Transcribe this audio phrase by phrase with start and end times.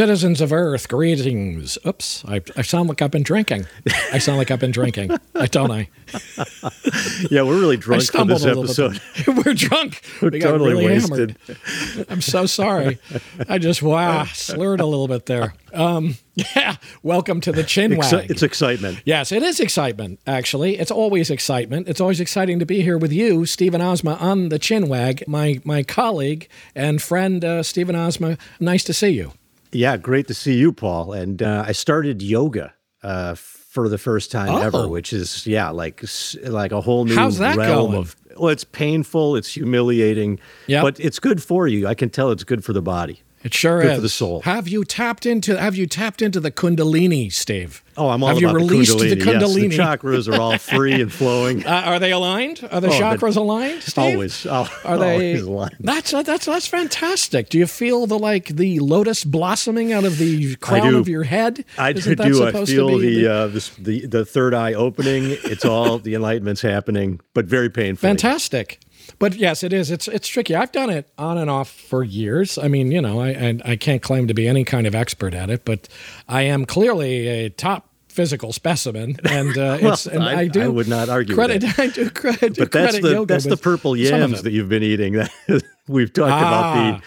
[0.00, 1.76] Citizens of Earth, greetings.
[1.86, 3.66] Oops, I, I sound like I've been drinking.
[4.10, 5.10] I sound like I've been drinking,
[5.50, 5.90] don't I?
[7.30, 8.98] yeah, we're really drunk for this episode.
[9.26, 10.00] we're drunk.
[10.22, 11.36] We're we totally really wasted.
[11.46, 12.06] Hammered.
[12.08, 12.98] I'm so sorry.
[13.46, 15.52] I just wow slurred a little bit there.
[15.74, 18.30] Um, yeah, welcome to the chin wag.
[18.30, 19.02] it's excitement.
[19.04, 20.18] Yes, it is excitement.
[20.26, 21.88] Actually, it's always excitement.
[21.88, 25.24] It's always exciting to be here with you, Stephen Asma, on the chin wag.
[25.28, 28.38] My my colleague and friend, uh, Stephen Asma.
[28.58, 29.34] Nice to see you.
[29.72, 31.12] Yeah, great to see you, Paul.
[31.12, 34.58] And uh, I started yoga uh, for the first time Oh.
[34.62, 36.02] ever, which is yeah, like
[36.44, 37.98] like a whole new How's that realm going?
[37.98, 38.16] of.
[38.36, 40.82] Well, it's painful, it's humiliating, Yep.
[40.82, 41.86] but it's good for you.
[41.86, 43.22] I can tell it's good for the body.
[43.42, 44.40] It sure Good is for the soul.
[44.42, 45.58] Have you tapped into?
[45.58, 47.82] Have you tapped into the Kundalini, Steve?
[47.96, 49.40] Oh, I'm all Have about you released the the Kundalini.
[49.40, 49.62] Kundalini?
[49.62, 51.64] Yes, the chakras are all free and flowing.
[51.70, 52.66] Uh, are they aligned?
[52.70, 53.82] Are the Oh, chakras aligned?
[53.82, 54.14] Steve?
[54.14, 55.12] Always, al- Are they?
[55.12, 55.76] always aligned.
[55.80, 57.48] That's that's that's fantastic.
[57.48, 61.64] Do you feel the like the lotus blossoming out of the crown of your head?
[61.78, 62.42] I Isn't do.
[62.44, 65.24] I supposed to feel be the, uh, this, the the third eye opening.
[65.44, 68.06] It's all the enlightenment's happening, but very painful.
[68.06, 68.80] Fantastic.
[69.20, 69.90] But yes, it is.
[69.92, 70.54] It's it's tricky.
[70.56, 72.58] I've done it on and off for years.
[72.58, 75.34] I mean, you know, I and I can't claim to be any kind of expert
[75.34, 75.88] at it, but
[76.28, 80.62] I am clearly a top physical specimen, and uh, Well, it's and I- I, do
[80.62, 81.78] I would not argue credit.
[81.78, 82.56] I do credit.
[82.56, 85.12] But that's the yoga that's the purple yams that you've been eating.
[85.12, 85.30] That
[85.86, 87.06] we've talked Ah, about the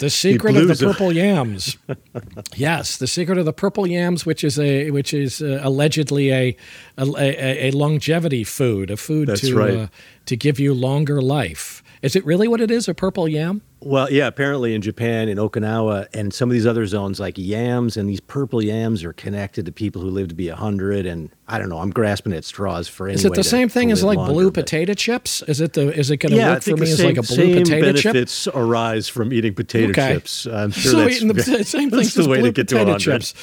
[0.00, 1.76] The secret of the purple yams.
[2.56, 6.56] yes, the secret of the purple yams, which is a which is uh, allegedly a
[6.96, 9.76] a, a a longevity food, a food That's to right.
[9.76, 9.86] uh,
[10.24, 11.79] to give you longer life.
[12.02, 12.88] Is it really what it is?
[12.88, 13.60] A purple yam?
[13.82, 14.26] well, yeah.
[14.26, 18.20] Apparently, in Japan, in Okinawa, and some of these other zones, like yams and these
[18.20, 21.04] purple yams, are connected to people who live to be hundred.
[21.04, 21.78] And I don't know.
[21.78, 24.16] I'm grasping at straws for any Is it the to- same thing to as like
[24.16, 25.42] longer, blue but- potato chips?
[25.42, 27.22] Is it the is it going to Yeah, work for me the as like a
[27.22, 28.02] blue same potato chip?
[28.12, 30.14] benefits arise from eating potato Okay.
[30.14, 30.46] chips.
[30.46, 32.74] I'm sure so that's eating the same that's things the as way to get to
[32.76, 33.00] potato 100.
[33.00, 33.34] chips.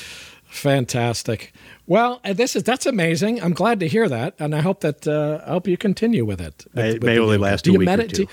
[0.58, 1.54] Fantastic.
[1.86, 3.42] Well, uh, this is that's amazing.
[3.42, 6.42] I'm glad to hear that, and I hope that uh, I hope you continue with
[6.42, 6.66] it.
[6.74, 8.26] with- It with may only last a week or two.
[8.26, 8.28] do-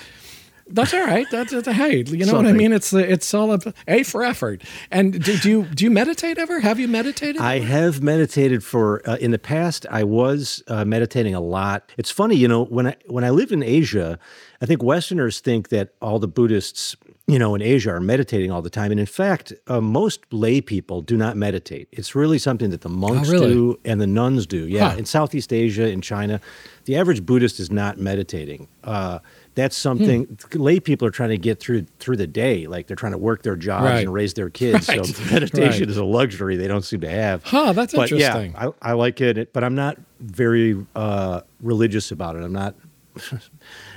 [0.66, 1.26] That's all right.
[1.30, 2.72] That's, that's hey, you know what I mean.
[2.72, 4.62] It's the it's all about a for effort.
[4.90, 6.60] And do, do you do you meditate ever?
[6.60, 7.40] Have you meditated?
[7.40, 9.84] I have meditated for uh, in the past.
[9.90, 11.92] I was uh, meditating a lot.
[11.98, 14.18] It's funny, you know, when I when I lived in Asia,
[14.62, 16.96] I think Westerners think that all the Buddhists,
[17.26, 20.60] you know, in Asia are meditating all the time, and in fact, uh, most lay
[20.60, 21.88] people do not meditate.
[21.90, 23.54] It's really something that the monks Oh, really?
[23.54, 24.66] do and the nuns do.
[24.68, 24.98] Yeah, Huh.
[24.98, 26.38] in Southeast Asia, in China,
[26.84, 28.68] the average Buddhist is not meditating.
[28.84, 29.20] Uh,
[29.54, 30.60] that's something Hmm.
[30.62, 33.42] lay people are trying to get through through the day, like they're trying to work
[33.42, 34.00] their jobs Right.
[34.04, 34.86] and raise their kids.
[34.90, 35.06] Right.
[35.06, 35.88] So meditation Right.
[35.90, 37.42] is a luxury they don't seem to have.
[37.44, 38.52] Huh, that's but interesting.
[38.52, 42.42] Yeah, I, I like it, but I'm not very uh, religious about it.
[42.42, 42.74] I'm not.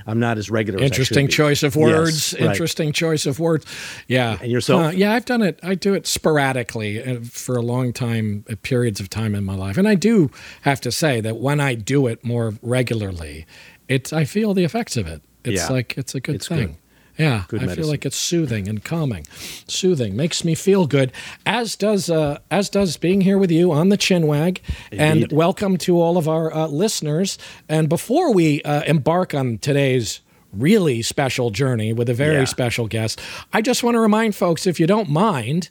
[0.07, 0.79] I'm not as regular.
[0.79, 1.31] as Interesting be.
[1.33, 2.33] choice of Yes, words.
[2.39, 2.49] right.
[2.51, 3.65] Interesting choice of words.
[4.07, 4.37] Yeah.
[4.41, 4.85] And yourself?
[4.85, 5.59] Uh, yeah, I've done it.
[5.61, 9.55] I do it sporadically uh, for a long time, uh, periods of time in my
[9.55, 9.77] life.
[9.77, 10.31] And I do
[10.61, 13.45] have to say that when I do it more regularly,
[13.87, 15.21] it's I feel the effects of it.
[15.43, 15.67] It's Yeah.
[15.73, 16.57] like it's a good It's thing.
[16.67, 16.75] good.
[17.17, 19.25] Yeah, Good I feel like it's soothing and calming.
[19.67, 21.11] Soothing makes me feel good,
[21.47, 24.59] as does uh, as does being here with you on the Chinwag.
[24.91, 27.39] And welcome to all of our uh, listeners.
[27.67, 30.21] And before we uh, embark on today's
[30.53, 32.45] really special journey with a very Yeah.
[32.45, 33.19] special guest,
[33.51, 35.69] I just want to remind folks, if you don't mind,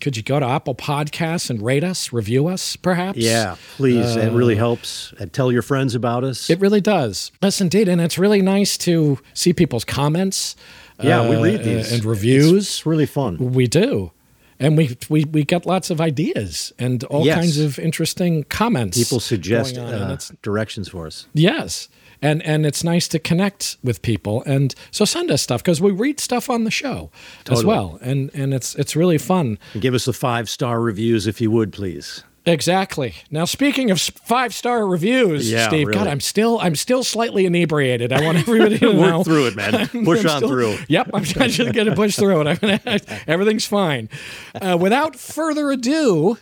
[0.00, 3.18] could you go to Apple Podcasts and rate us, review us, perhaps?
[3.18, 4.16] Yeah, please.
[4.16, 5.12] it really helps.
[5.18, 6.48] And tell your friends about us.
[6.50, 7.32] Uh, It really does.
[7.42, 7.88] Yes, indeed.
[7.88, 10.56] And it's really nice to see people's comments.
[11.02, 12.52] yeah, we uh, read these and reviews.
[12.66, 13.36] It's really fun.
[13.38, 14.12] We do.
[14.58, 17.36] and we we we get lots of ideas and all Yes.
[17.36, 18.96] kinds of interesting comments.
[18.96, 21.26] People suggest going on, and uh, directions for us.
[21.34, 21.88] Yes.
[22.22, 24.42] And and it's nice to connect with people.
[24.44, 27.10] And so send us stuff because we read stuff on the show
[27.50, 27.98] as well.
[28.02, 29.58] And and it's it's really fun.
[29.74, 32.24] And give us the five star reviews if you would, please.
[32.48, 33.12] Exactly.
[33.28, 36.10] Now speaking of five star reviews, Yeah, Steve, God, really.
[36.10, 38.12] I'm still I'm still slightly inebriated.
[38.12, 39.16] I want everybody to know.
[39.18, 39.88] Work through it, man.
[40.04, 40.76] Push I'm on still- through.
[40.88, 42.46] Yep, I'm just going to push through it.
[42.46, 44.08] I'm gonna, everything's fine.
[44.54, 46.38] Uh, without further ado,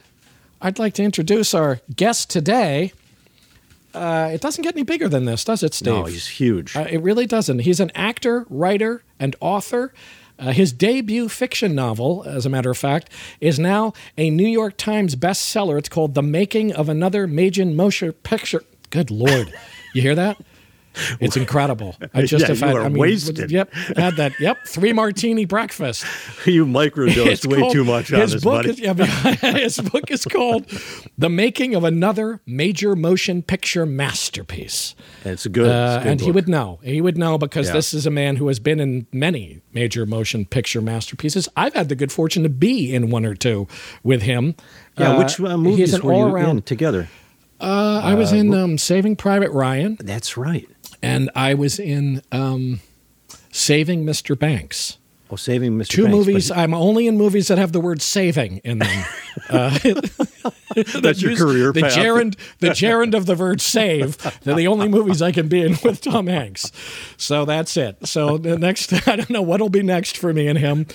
[0.61, 2.93] I'd like to introduce our guest today.
[3.95, 5.93] Uh, it doesn't get any bigger than this, does it, Steve?
[5.95, 6.77] No, he's huge.
[6.77, 7.61] Uh, it really doesn't.
[7.61, 9.95] He's an actor, writer, and author.
[10.37, 13.09] Uh, his debut fiction novel, as a matter of fact,
[13.41, 15.79] is now a New York Times bestseller.
[15.79, 18.65] It's called The Making of Another Major Motion Picture.
[18.91, 19.53] Good Lord.
[19.95, 20.39] You hear that?
[21.21, 21.97] It's incredible.
[22.13, 23.51] I just Yeah, had, I mean, wasted.
[23.51, 24.39] Yep, had that.
[24.41, 26.05] Yep, three martini breakfast.
[26.47, 28.71] you microdosed It's way called- too much on his this, book buddy.
[29.63, 30.67] Is, his book is called
[31.19, 34.95] "The Making of Another Major Motion Picture Masterpiece."
[35.25, 36.81] it's a good, Uh, it's good and he would know.
[36.83, 37.75] He would know because Yeah.
[37.75, 41.49] this is a man who has been in many major motion picture masterpieces.
[41.57, 43.67] I've had the good fortune to be in one or two
[44.03, 44.55] with him.
[44.99, 47.09] Yeah, Uh, which uh, movies were you in together?
[47.61, 50.69] Uh, I was in um, Saving Private Ryan, That's right.
[51.05, 52.81] And I was in um,
[53.53, 54.39] Saving Mr.
[54.39, 54.99] Banks.
[55.31, 55.89] Oh, Saving Mr.
[55.89, 56.51] Two Banks, movies.
[56.51, 59.05] I'm only in movies that have the word "saving" in them.
[59.49, 59.71] Uh,
[61.01, 61.95] That's your career the path.
[61.95, 65.77] gerund, the gerund of the word "save." They're the only movies I can be in
[65.83, 66.71] with Tom Hanks.
[67.17, 68.07] So that's it.
[68.07, 70.87] So the next, I don't know what'll be next for me and him,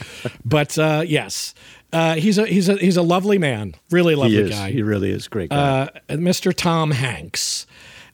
[0.46, 1.54] but uh, yes,
[1.92, 4.72] uh, he's a he's a he's a lovely man, really lovely He guy.
[4.72, 5.56] He really is great guy.
[5.58, 6.54] uh, Mr.
[6.54, 7.66] Tom Hanks.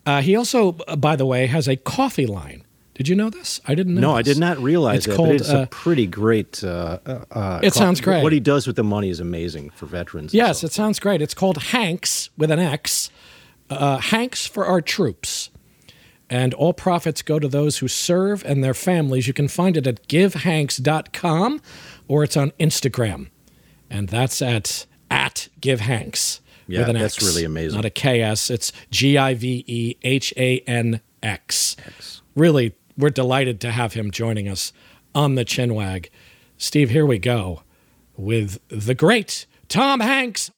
[0.06, 2.64] Uh, he also, uh, by the way, has a coffee line.
[2.94, 3.60] Did you know this?
[3.68, 4.02] I didn't know.
[4.02, 5.16] no, I did not realize It's that.
[5.18, 6.64] called, it's uh, a pretty great.
[6.64, 8.24] Uh, uh, uh, It sounds great.
[8.24, 10.34] What he does with the money is amazing for veterans.
[10.34, 11.22] Yes, so it sounds great.
[11.22, 13.10] It's called Hanks with an X.
[13.70, 15.50] Uh, Hanx for our troops.
[16.30, 19.28] And all profits go to those who serve and their families.
[19.28, 21.62] You can find it at givehanx.com
[22.08, 23.28] or it's on Instagram.
[23.90, 27.26] And that's at at givehanx Yeah, with an that's X.
[27.26, 27.76] really amazing.
[27.80, 28.50] Not a KS.
[28.50, 31.76] It's G I V E H A N X.
[32.36, 34.74] Really, we're delighted to have him joining us
[35.14, 36.10] on the Chinwag.
[36.58, 37.64] Steve, here we go
[38.18, 40.52] with the great Tom Hanks.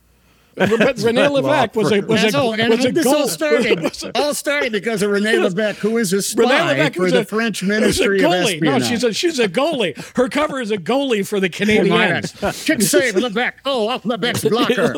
[0.58, 3.16] But Rene Levesque was a was That's a, all, and was a this goal.
[3.16, 7.12] all started, all started because of Rene Levesque, who is a spy Rene Levesque for
[7.12, 8.62] the a- French was a Ministry of goalie.
[8.62, 9.96] No, she's a she's a goalie.
[10.16, 12.42] Her cover is a goalie for the Oh, my Canadiens.
[12.42, 12.56] God.
[12.56, 13.60] Kick save, Levesque.
[13.66, 14.96] Oh, oh off Levesque's blocker.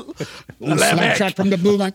[0.62, 1.94] Slap shot from the blue line.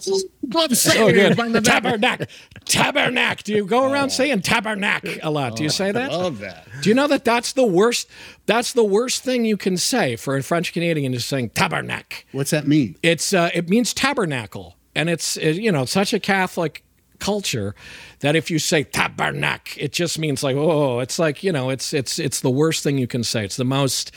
[0.48, 1.36] Glove save Oh, good.
[1.36, 1.64] by Levesque.
[1.64, 2.26] Tabernacle.
[2.66, 3.42] Tabernacle.
[3.44, 4.08] Do you go around oh.
[4.08, 5.56] saying tabernacle a lot?
[5.56, 6.12] Do you oh, say that?
[6.12, 6.66] I love that.
[6.82, 8.08] Do you know that that's the worst?
[8.46, 12.24] That's the worst thing you can say for a French Canadian is saying tabernacle.
[12.32, 12.96] What's that mean?
[13.02, 16.84] It's uh, it means tabernacle, and it's uh, you know such a Catholic
[17.20, 17.74] culture
[18.20, 21.94] that if you say tabernacle, it just means like oh, it's like you know it's
[21.94, 23.44] it's it's the worst thing you can say.
[23.44, 24.12] It's the most,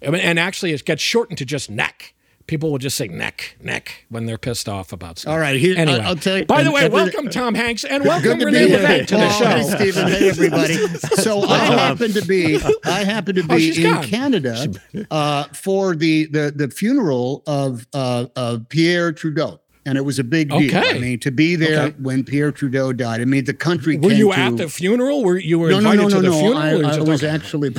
[0.00, 2.14] and actually it gets shortened to just neck.
[2.46, 5.32] People will just say neck, neck when they're pissed off about stuff.
[5.32, 8.04] All right, here- anyway, I'll- I'll tell you- By the way, welcome Tom Hanks and
[8.04, 9.44] welcome to Renee Levesque to the Oh, show.
[9.46, 10.08] Hey, Stephen.
[10.08, 10.74] Hey, everybody.
[11.22, 14.04] So I happen to be, I happen to Oh, be in gone.
[14.04, 14.68] Canada
[15.10, 19.60] uh, for the, the the funeral of uh, of Pierre Trudeau.
[19.86, 20.66] and it was a big deal.
[20.78, 20.96] Okay.
[20.96, 21.96] I mean, to be there Okay.
[21.98, 23.22] when Pierre Trudeau died.
[23.22, 23.96] I mean, the country.
[23.96, 25.24] Were you to, at the funeral?
[25.24, 26.38] Were you were No, no, invited no, to no, the no.
[26.40, 26.86] funeral?
[26.86, 27.34] I, I was okay.
[27.34, 27.70] actually.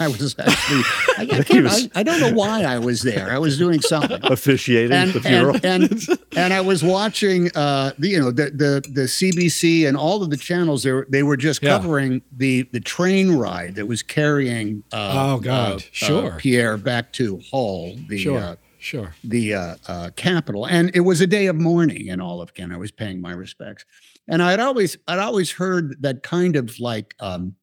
[0.00, 0.82] I was actually.
[1.18, 3.30] I, I, can't, I, I don't know why I was there.
[3.30, 4.20] I was doing something.
[4.24, 5.56] Officiating and, the funeral.
[5.62, 9.96] and, and and I was watching uh the you know the the the CBC and
[9.96, 11.76] all of the channels they were they were just Yeah.
[11.78, 15.72] covering the the train ride that was carrying uh, Oh, God.
[15.76, 16.32] uh, Sure.
[16.32, 19.14] uh, Pierre back to Hull the Sure, uh, sure.
[19.22, 22.74] the uh, capital, and it was a day of mourning in all of Canada.
[22.76, 23.84] I was paying my respects,
[24.26, 27.56] and I'd always I'd always heard that kind of like um,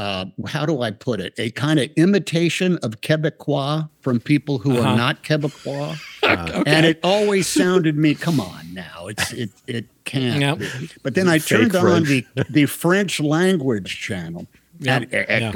[0.00, 1.34] uh, how do I put it?
[1.38, 4.88] A kind of imitation of Quebecois from people who Uh-huh.
[4.88, 5.98] are not Quebecois,
[6.66, 8.14] and it always sounded me.
[8.14, 10.40] Come on, now it's it it can't.
[10.40, 10.58] Yep.
[11.02, 14.46] But then I Fake turned on the the French language channel.
[14.82, 15.52] Yep, And, yeah.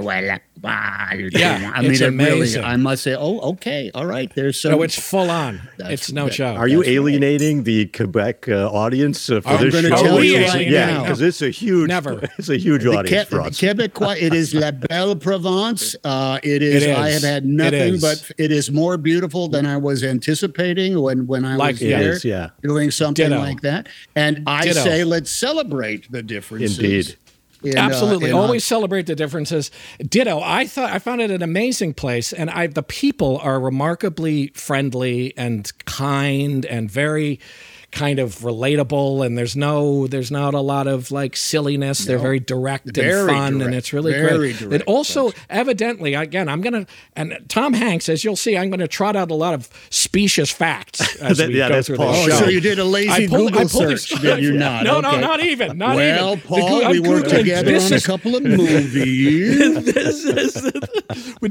[0.63, 2.65] I Yeah, mean, it's it really, amazing.
[2.65, 4.33] I must say, oh, okay, all right.
[4.35, 4.73] There's some.
[4.73, 5.61] No, it's full on.
[5.79, 6.59] It's no that- joke.
[6.59, 6.95] Are you That's right.
[6.97, 10.03] alienating the Quebec uh, audience uh, for I'm this gonna show?
[10.03, 11.03] tell you Because- right yeah, now.
[11.03, 12.21] because it's a huge, Never.
[12.39, 13.59] it's a huge The audience Ke- for us.
[13.61, 15.97] Quebecois, it is La Belle Province.
[16.05, 18.01] Uh, it is, It I have had nothing is.
[18.03, 21.89] but it is more beautiful than I was anticipating when, when I Like was it
[21.89, 22.51] there is, yeah.
[22.63, 23.39] doing something Ditto.
[23.41, 23.89] like that.
[24.15, 24.81] And I Ditto.
[24.85, 26.79] say, let's celebrate the differences.
[26.79, 27.17] Indeed.
[27.65, 28.31] In, Absolutely.
[28.31, 29.71] uh, Always celebrate the differences.
[29.99, 30.41] Ditto.
[30.43, 35.33] I thought I found it an amazing place, and I the people are remarkably friendly
[35.37, 37.41] and kind and very
[37.95, 42.41] kind of relatable and there's no there's not a lot of like silliness they're very
[42.41, 46.61] direct and Very fun and it's really Very great direct, it also evidently again i'm
[46.61, 50.51] gonna and tom hanks as you'll see i'm gonna trot out a lot of specious
[50.51, 52.13] facts as That- we yeah, go that's through Paul.
[52.13, 54.83] the Oh, show so you did a lazy I pulled- Google search, did you not?
[54.85, 55.79] No, no, not even.
[55.79, 56.41] Not well, even.
[56.49, 58.43] Paul, Goo- we I'm worked Googling, together this on a couple of
[59.05, 59.85] movies.
[59.85, 60.55] this is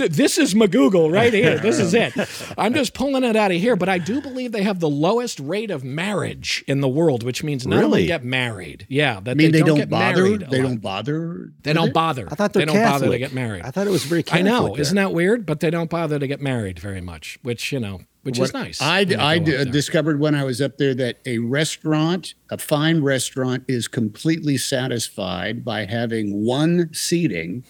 [0.10, 1.58] this is Magoogle right here.
[1.60, 2.14] This is it.
[2.58, 5.40] I'm just pulling it out of here, but I do believe they have the lowest
[5.40, 6.33] rate of marriage
[6.68, 8.02] in the world, which means of Really?
[8.02, 8.86] them get married.
[8.90, 10.38] Yeah, that I mean, they, don't, get bother.
[10.38, 10.68] They lot.
[10.70, 11.52] don't bother.
[11.64, 12.28] They don't bother.
[12.32, 13.02] I thought they don't Catholic.
[13.02, 13.64] bother to get married.
[13.64, 14.46] I thought it was very I Catholic.
[14.46, 14.82] know, there.
[14.82, 15.46] isn't that weird?
[15.46, 18.82] But they don't bother to get married very much, which you know, which is nice.
[18.82, 23.64] I, I d- discovered when I was up there that a restaurant, a fine restaurant,
[23.68, 27.64] is completely satisfied by having one seating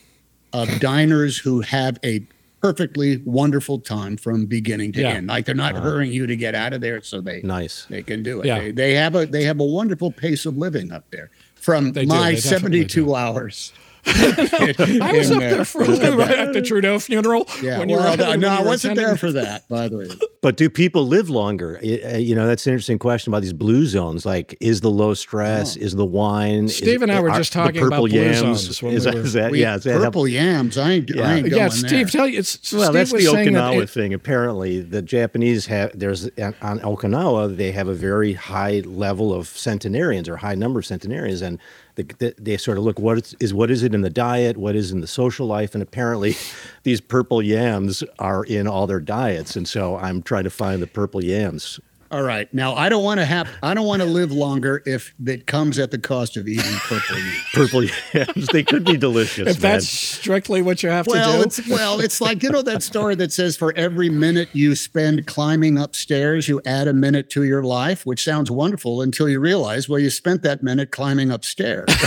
[0.51, 2.25] of diners who have a
[2.63, 5.09] perfectly wonderful time from beginning to Yeah.
[5.15, 5.27] end.
[5.27, 7.85] Like they're not hurrying you to get out of there, so they Nice.
[7.89, 8.45] they can do it.
[8.45, 8.59] Yeah.
[8.59, 11.29] They, they have a they have a wonderful pace of living up there.
[11.55, 13.73] From They my 72 hours.
[14.05, 15.49] I was up there.
[15.55, 17.47] there for right at the Trudeau funeral.
[17.61, 20.07] Yeah, when you were, when no, you I wasn't there for that, by the way.
[20.41, 21.79] But do people live longer?
[21.83, 24.25] I- uh, You know, that's an interesting question about these blue zones.
[24.25, 25.75] Like, is the low stress?
[25.77, 26.65] Is the wine?
[26.65, 28.37] is- Steve and I were are just the talking about purple blue yams?
[28.39, 29.75] zones when Is we that, were- is that We- yeah?
[29.75, 30.77] Is that how- purple yams.
[30.77, 31.71] I ain't, I ain't going Yeah, there.
[31.71, 34.13] Steve, tell you it's well, Steve that's was the saying that Okinawa it- thing.
[34.13, 39.47] Apparently, the Japanese have there's on on Okinawa they have a very high level of
[39.47, 41.57] centenarians or high number of centenarians, and
[41.95, 44.75] the, the, they sort of look what is what is it in the diet, what
[44.75, 46.35] is in the social life, and apparently,
[46.83, 50.87] these purple yams are in all their diets, and so I'm trying to find the
[50.87, 51.79] purple yams.
[52.13, 52.53] All right.
[52.53, 55.79] Now I don't want to have I don't want to live longer if it comes
[55.79, 57.41] at the cost of eating purple meat.
[57.53, 59.47] Purple yams, they could be delicious.
[59.47, 59.71] if man.
[59.73, 61.43] that's strictly what you have Well, to do.
[61.43, 65.25] it's well, it's like you know that story that says for every minute you spend
[65.25, 69.89] climbing upstairs, you add a minute to your life, which sounds wonderful until you realize,
[69.89, 71.89] well, you spent that minute climbing upstairs.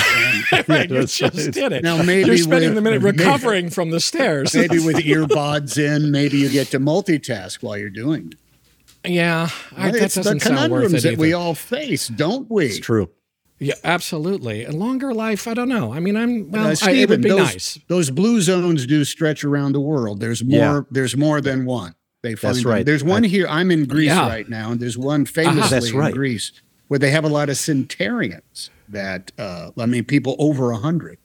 [0.52, 1.52] And right, you just right.
[1.52, 1.82] did it.
[1.82, 4.54] Now, maybe you're spending with- the minute maybe- recovering from the stairs.
[4.54, 8.38] maybe with earbuds in, maybe you get to multitask while you're doing it.
[9.06, 12.66] Yeah, I, that it's doesn't sound worth conundrums it that we all face, don't we?
[12.66, 13.10] It's true.
[13.58, 14.64] yeah, absolutely.
[14.64, 15.92] A longer life, I don't know.
[15.92, 16.68] I mean, I'm well.
[16.68, 17.78] Uh, I, it would be those, nice.
[17.88, 20.20] those blue zones do stretch around the world.
[20.20, 20.58] There's more.
[20.58, 20.80] Yeah.
[20.90, 21.94] There's more than one.
[22.22, 22.72] They find That's them.
[22.72, 22.84] right.
[22.86, 23.46] There's one here.
[23.48, 24.28] I'm in Greece Yeah.
[24.28, 26.08] right now, and there's one famously That's right.
[26.10, 26.52] in Greece
[26.88, 28.70] where they have a lot of centenarians.
[28.88, 31.18] That uh, I mean, people over a hundred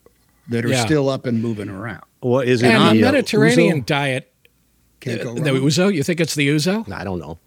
[0.48, 0.84] that are Yeah.
[0.84, 2.02] still up and moving around.
[2.20, 2.66] What is it?
[2.68, 3.86] And the the, uh, Mediterranean ouzo?
[3.86, 4.32] diet,
[5.00, 5.62] Can't uh, go the wrong.
[5.62, 5.94] ouzo.
[5.94, 6.90] You think it's the ouzo?
[6.92, 7.38] I don't know.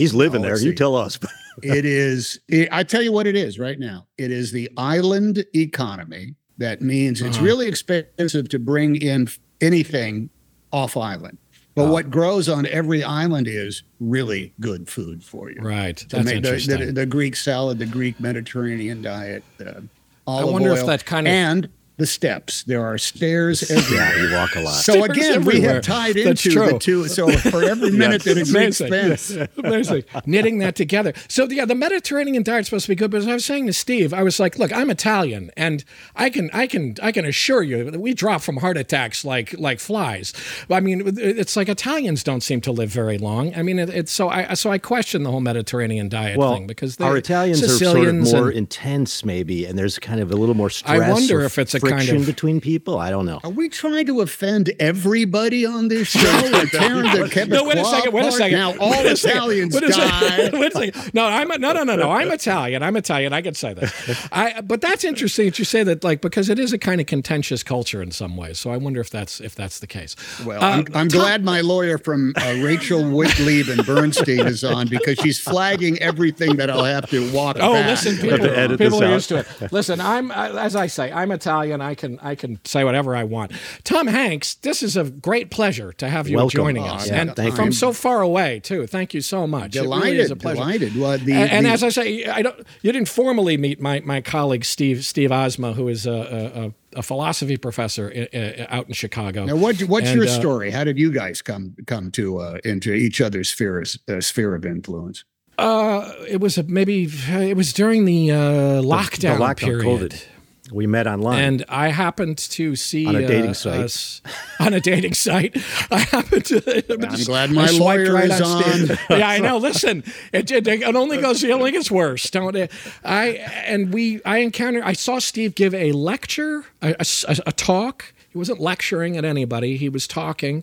[0.00, 0.52] He's living Oh, there.
[0.58, 0.74] You see.
[0.74, 1.18] tell us.
[1.62, 2.40] it is.
[2.48, 4.06] It, I tell you what it is right now.
[4.18, 6.34] It is the island economy.
[6.58, 7.46] That means it's Uh-huh.
[7.46, 9.28] really expensive to bring in
[9.60, 10.30] anything
[10.72, 11.38] off island.
[11.74, 11.92] But Oh.
[11.92, 15.60] what grows on every island is really good food for you.
[15.60, 15.96] Right.
[15.96, 16.86] To That's make the, interesting.
[16.86, 19.84] the, the Greek salad, the Greek Mediterranean diet, the
[20.26, 21.68] olive wonder if oil, that kind of- and
[22.00, 22.64] the steps.
[22.64, 23.80] There are stairs everywhere.
[24.00, 24.72] Yeah, you walk a lot.
[24.74, 26.72] So Stairs again, we have tied That's into true.
[26.72, 27.08] the two.
[27.08, 28.92] So for every minute that it's Amazing.
[28.92, 30.04] expense, Amazing.
[30.26, 31.12] Knitting that together.
[31.28, 33.10] So yeah, the Mediterranean diet's supposed to be good.
[33.10, 35.84] But as I was saying to Steve, I was like, look, I'm Italian, and
[36.16, 39.52] I can, I can, I can assure you that we drop from heart attacks like
[39.58, 40.32] like flies.
[40.70, 43.54] I mean, it's like Italians don't seem to live very long.
[43.54, 46.66] I mean, it, it's so I so I question the whole Mediterranean diet well, thing
[46.66, 50.30] because our they're Italians are sort of more and- intense, maybe, and there's kind of
[50.30, 50.90] a little more stress.
[50.90, 51.12] I stress.
[51.12, 52.98] wonder if it's a kind of- between people.
[52.98, 53.40] I don't know.
[53.44, 56.40] are we trying to offend everybody on this show?
[56.52, 58.12] We're tearing the No, wait a second.
[58.12, 58.58] Wait a second.
[58.58, 59.10] Now all Wait a.
[59.12, 60.52] Italians Wait a second.
[60.52, 60.58] die.
[60.60, 61.14] Wait a second.
[61.14, 62.10] No, I'm a, no, no, no, no.
[62.10, 62.82] I'm Italian.
[62.82, 63.32] I'm Italian.
[63.32, 64.28] I can say that.
[64.32, 64.60] I.
[64.60, 67.62] But that's interesting that you say that, like, because it is a kind of contentious
[67.62, 68.58] culture in some ways.
[68.58, 70.16] So I wonder if that's if that's the case.
[70.44, 74.88] Well, Uh, I'm, I'm glad my lawyer from uh, Rachel Whitlieb and Bernstein is on
[74.88, 77.86] because she's flagging everything that I'll have to walk Oh, back.
[77.86, 79.12] listen, people, edit people are out.
[79.14, 79.72] used to it.
[79.72, 81.79] Listen, I'm I- as I say, I'm Italian.
[81.82, 83.52] I can I can say whatever I want.
[83.84, 86.56] Tom Hanks, this is a great pleasure to have you Welcome.
[86.56, 87.72] joining Oh, us, yeah, and thank from you.
[87.72, 88.86] so far away too.
[88.86, 89.76] Thank you so much.
[89.76, 90.56] It Delighted, really is a pleasure.
[90.56, 90.96] delighted.
[90.96, 92.56] Well, the, and, and the- as I say, I don't.
[92.82, 97.02] You didn't formally meet my my colleague Steve Steve Asma, who is a, a, a
[97.02, 99.44] philosophy professor i- i- out in Chicago.
[99.44, 100.70] now, what, what's And, your uh, story?
[100.70, 104.64] How did you guys come come to uh, into each other's spheres, uh, sphere of
[104.66, 105.24] influence?
[105.58, 108.36] Uh, it was a, maybe it was during the uh,
[108.80, 109.84] lockdown, the lockdown, period.
[110.12, 110.24] COVID.
[110.72, 111.42] We met online.
[111.42, 113.80] And I happened to see On a dating uh, site.
[113.80, 114.22] us-
[114.60, 115.56] on a dating site.
[115.90, 116.92] I happened to.
[116.92, 118.98] I'm glad my I right is Steve.
[119.10, 119.18] on.
[119.18, 119.58] yeah, I know.
[119.58, 121.42] Listen, it, it, it only goes.
[121.42, 122.30] It only gets worse.
[122.30, 122.70] Don't it?
[123.04, 123.28] I
[123.66, 124.22] and we.
[124.24, 124.82] I encountered.
[124.84, 128.12] I saw Steve give a lecture, a, a- a talk.
[128.30, 129.76] He wasn't lecturing at anybody.
[129.76, 130.62] He was talking.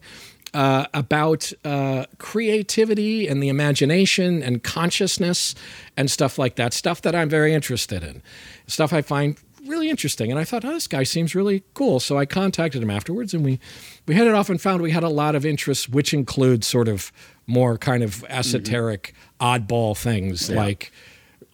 [0.53, 5.53] Uh, about uh, creativity and the imagination and consciousness
[5.97, 6.73] and stuff like that.
[6.73, 8.23] Stuff that I'm very interested in.
[8.65, 9.37] Stuff I find
[9.67, 10.31] really interesting.
[10.31, 11.99] And I thought, oh, this guy seems really cool.
[11.99, 13.59] So I contacted him afterwards, and we
[14.05, 17.11] we headed off and found we had a lot of interests, which include sort of
[17.45, 20.91] more kind of esoteric, oddball things like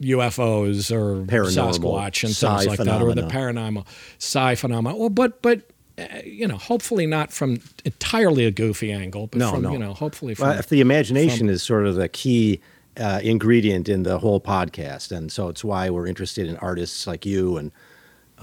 [0.01, 3.86] UFOs or Paranormal, Sasquatch and things like that, or the paranormal,
[4.17, 4.96] psi phenomena.
[4.96, 5.70] Well, but but.
[5.96, 9.74] Uh, you know, hopefully not from entirely a goofy angle, but No, from no.
[9.74, 12.62] you know, hopefully from Well, if the imagination is sort of the key
[12.98, 17.28] uh, ingredient in the whole podcast, and so it's why we're interested in artists like
[17.28, 17.71] you, and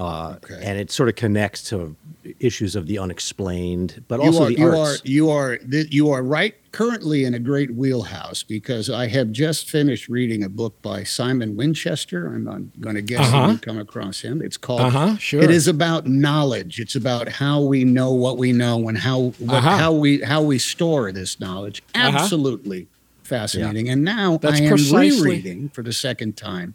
[0.00, 1.94] uh, and it sort of connects to
[2.38, 5.00] issues of the unexplained, but also you are, the you arts.
[5.02, 5.58] are you are
[5.90, 10.48] you are right currently in a great wheelhouse because I have just finished reading a
[10.48, 12.26] book by Simon Winchester.
[12.26, 13.52] I'm, I'm going to guess Uh-huh.
[13.52, 14.40] you come across him.
[14.42, 14.80] It's called.
[14.82, 15.42] Uh-huh, sure.
[15.42, 16.80] It is about knowledge.
[16.80, 19.76] It's about how we know what we know and how what, Uh-huh.
[19.76, 21.82] how we how we store this knowledge.
[21.94, 22.16] Uh-huh.
[22.18, 22.86] Absolutely
[23.22, 23.88] fascinating.
[23.88, 26.74] And now That's I am precisely- rereading for the second time.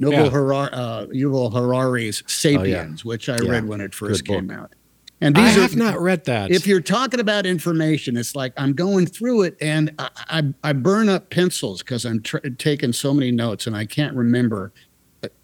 [0.00, 0.30] Yuval, Yeah.
[0.30, 3.50] Harar, uh, Yuval Harari's 'Sapiens, which I Yeah.
[3.50, 4.36] read when it first Good book.
[4.48, 4.72] came out.
[5.20, 6.50] And I these are, have not read that.
[6.50, 10.72] if you're talking about information, it's like I'm going through it and I, I, I
[10.72, 14.72] burn up pencils because I'm tr- taking so many notes and I can't remember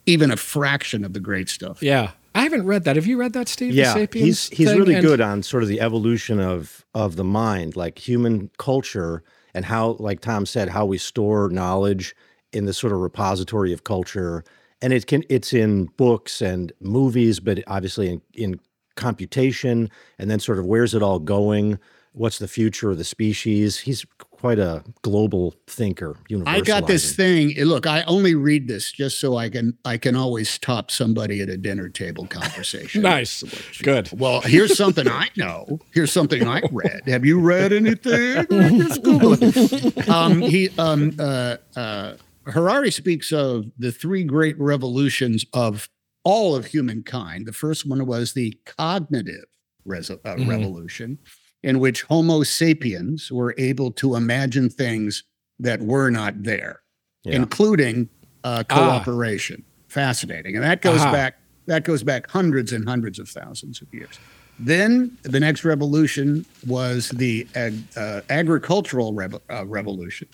[0.07, 1.81] even a fraction of the great stuff.
[1.81, 2.97] yeah, I haven't read that.
[2.97, 3.73] Have you read that, Steve?
[3.75, 4.79] The yeah, he's he's thing?
[4.79, 9.23] really And- good on sort of the evolution of of the mind, like human culture,
[9.55, 12.17] and how, like Tom said, how we store knowledge
[12.53, 14.45] in the sort of repository of culture.
[14.81, 18.61] And it can it's in books and movies, but obviously in, in
[18.97, 21.79] computation, and then sort of where's it all going?
[22.13, 23.79] What's the future of the species?
[23.79, 24.05] He's
[24.39, 26.17] quite a global thinker.
[26.47, 27.55] I got this thing.
[27.59, 31.49] Look, I only read this just so I can I can always top somebody at
[31.49, 33.03] a dinner table conversation.
[33.09, 33.43] Nice,
[33.83, 34.11] good.
[34.13, 35.79] Well, here's something I know.
[35.93, 37.03] Here's something I read.
[37.07, 38.47] Have you read anything?
[38.51, 40.09] Just Google it.
[40.09, 42.15] um, he, um, uh, uh,
[42.49, 45.89] Harari speaks of the three great revolutions of
[46.25, 47.47] all of humankind.
[47.47, 49.45] The first one was the cognitive
[49.85, 50.49] res- uh, Mhm.
[50.49, 51.19] revolution,
[51.63, 55.25] in which Homo sapiens were able to imagine things
[55.59, 56.81] that were not there,
[57.25, 57.37] Yeah.
[57.37, 58.09] including
[58.45, 58.75] uh, Ah.
[59.03, 59.65] cooperation.
[59.89, 61.13] Fascinating, and that goes Aha.
[61.13, 64.19] back that goes back hundreds and hundreds of thousands of years.
[64.59, 70.29] Then the next revolution was the ag- uh, agricultural rev- uh, revolution,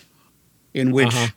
[0.73, 1.27] in which Uh-huh.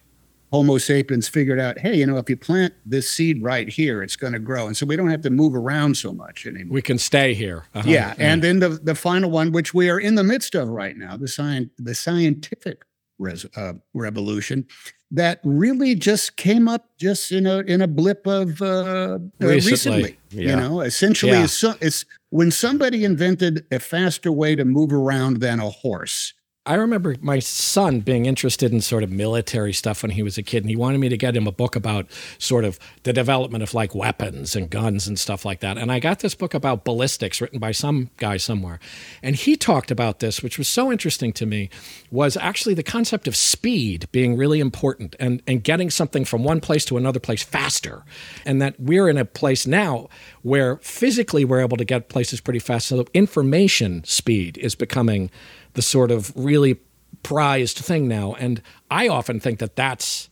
[0.51, 4.17] Homo sapiens figured out, hey, you know, if you plant this seed right here, it's
[4.17, 6.73] going to grow, and so we don't have to move around so much anymore.
[6.75, 7.65] We can stay here.
[7.75, 7.89] Uh-huh.
[7.89, 10.97] Yeah, and then the the final one, which we are in the midst of right
[10.97, 12.83] now, the science the scientific
[13.19, 14.67] res, uh, revolution,
[15.11, 19.71] that really just came up just in a in a blip of uh, uh, Recently.
[19.73, 20.17] recently.
[20.31, 21.45] You know, essentially, Yeah.
[21.45, 26.33] it's, it's when somebody invented a faster way to move around than a horse.
[26.69, 30.43] I remember my son being interested in sort of military stuff when he was a
[30.43, 33.63] kid, and he wanted me to get him a book about sort of the development
[33.63, 35.79] of like weapons and guns and stuff like that.
[35.79, 38.81] And I got this book about ballistics written by some guy somewhere.
[39.23, 41.71] And he talked about this, which was so interesting to me,
[42.11, 46.61] was actually the concept of speed being really important and, and getting something from one
[46.61, 48.05] place to another place faster.
[48.45, 50.11] And that we're in a place now
[50.43, 52.89] where physically we're able to get places pretty fast.
[52.89, 55.31] So information speed is becoming
[55.79, 56.81] the sort of really
[57.23, 58.35] prized thing now.
[58.35, 58.61] And
[58.91, 60.29] I often think that that's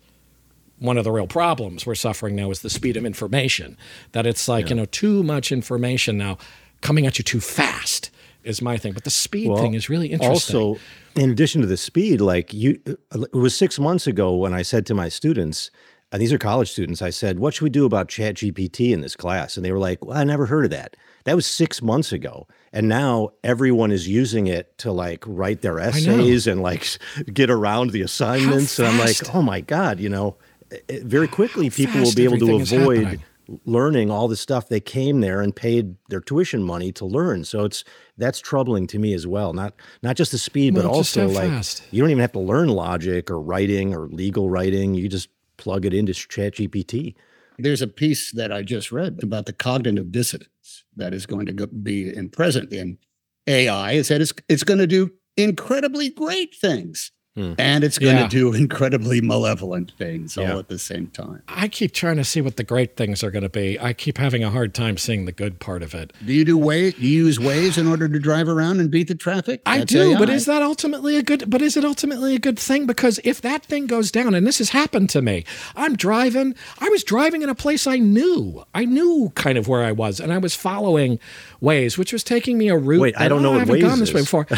[0.81, 3.79] one of the real problems we're suffering now is the speed of information.
[4.11, 4.71] That it's like, yeah.
[4.71, 6.37] you know, too much information now
[6.81, 8.11] coming at you too fast
[8.43, 8.93] is my thing.
[8.93, 10.57] But the speed well, thing is really interesting.
[10.57, 10.81] Also,
[11.15, 14.63] in addition to the speed, like you, uh, it was six months ago when I
[14.63, 15.71] said to my students,
[16.13, 19.01] and these are college students, I said, what should we do about Chat GPT in
[19.01, 19.57] this class?
[19.57, 20.97] And they were like, well, I never heard of that.
[21.25, 22.47] That was six months ago.
[22.73, 26.87] And now everyone is using it to like write their essays and like
[27.33, 28.79] get around the assignments.
[28.79, 30.37] And I'm like, oh my God, you know,
[30.71, 33.21] it, very quickly people will be able to avoid
[33.65, 37.45] learning all the stuff they came there and paid their tuition money to learn.
[37.45, 37.85] So it's
[38.17, 39.53] that's troubling to me as well.
[39.53, 41.83] Not not just the speed, but also like fast.
[41.91, 44.95] you don't even have to learn logic or writing or legal writing.
[44.95, 47.15] You just plug it into ChatGPT.
[47.59, 51.67] There's a piece that I just read about the cognitive dissonance that is going to
[51.67, 52.99] be in present in
[53.47, 53.93] AI.
[53.93, 57.53] Is that it's, it's going to do incredibly great things Hmm.
[57.59, 58.23] And it's going yeah.
[58.23, 60.53] to do incredibly malevolent things yeah.
[60.53, 61.43] all at the same time.
[61.49, 63.79] I keep trying to see what the great things are going to be.
[63.79, 66.15] I keep having a hard time seeing the good part of it.
[66.25, 66.97] Do you do Waze?
[66.97, 69.61] Do you use Waze in order to drive around and beat the traffic?
[69.67, 70.19] I do, AI.
[70.19, 71.51] but is that ultimately a good?
[71.51, 72.87] But is it ultimately a good thing?
[72.87, 75.45] Because if that thing goes down, and this has happened to me,
[75.77, 76.55] I'm driving.
[76.79, 78.65] I was driving in a place I knew.
[78.75, 81.19] I knew kind of where I was, and I was following
[81.61, 83.03] Waze, which was taking me a route.
[83.03, 84.15] Wait, I don't know I haven't Waze gone this is.
[84.15, 84.47] way before.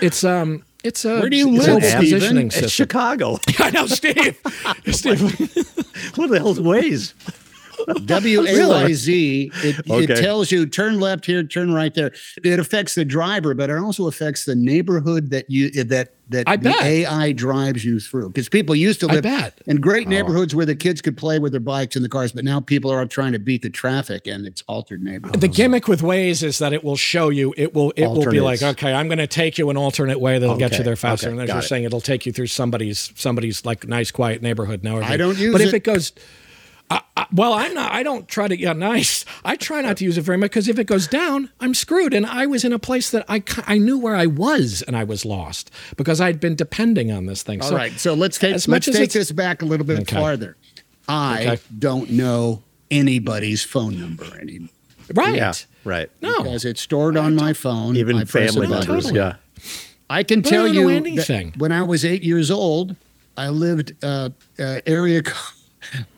[0.00, 1.82] It's um it's a where do you live?
[1.82, 2.64] Positioning system.
[2.64, 3.38] It's Chicago.
[3.58, 4.38] I know, Steve.
[4.90, 5.20] Steve.
[6.16, 7.14] what the hell's Waze?
[8.04, 9.52] W A Y Z.
[9.54, 10.12] It, okay.
[10.12, 12.12] it tells you turn left here, turn right there.
[12.42, 16.48] It affects the driver, but it also affects the neighborhood that you eh, that that
[16.48, 16.82] I the bet.
[16.82, 18.28] AI drives you through.
[18.28, 19.26] Because people used to live
[19.66, 20.10] in great oh.
[20.10, 22.90] neighborhoods where the kids could play with their bikes and the cars, but now people
[22.90, 25.40] are trying to beat the traffic and it's altered neighborhoods.
[25.40, 28.40] The gimmick with Waze is that it will show you it will it will be
[28.40, 30.68] like, okay, I'm gonna take you an alternate way that'll okay.
[30.68, 31.28] get you there faster.
[31.28, 31.32] Okay.
[31.32, 31.68] And as Got you're it.
[31.68, 35.00] saying, it'll take you through somebody's somebody's like nice, quiet neighborhood now.
[35.00, 35.68] I don't use but it.
[35.68, 36.12] if it goes
[36.90, 37.92] I, I, well, I'm not.
[37.92, 39.24] I don't try to get nice.
[39.44, 42.12] I try not to use it very much because if it goes down, I'm screwed.
[42.12, 45.04] And I was in a place that I I knew where I was, and I
[45.04, 47.62] was lost because I'd been depending on this thing.
[47.62, 47.92] All so, right.
[47.92, 50.16] So let's take as let's take this back a little bit okay.
[50.16, 50.56] farther.
[51.08, 51.62] I okay.
[51.78, 54.70] don't know anybody's phone number anymore.
[55.14, 55.36] Right.
[55.36, 55.52] Yeah,
[55.84, 56.10] right.
[56.20, 57.96] No, because it's stored on my phone.
[57.96, 58.86] Even my family members.
[58.86, 59.16] Totally.
[59.16, 59.36] Yeah.
[60.08, 61.54] I can but tell I you anything.
[61.56, 62.96] when I was eight years old,
[63.36, 65.59] I lived uh, uh, area code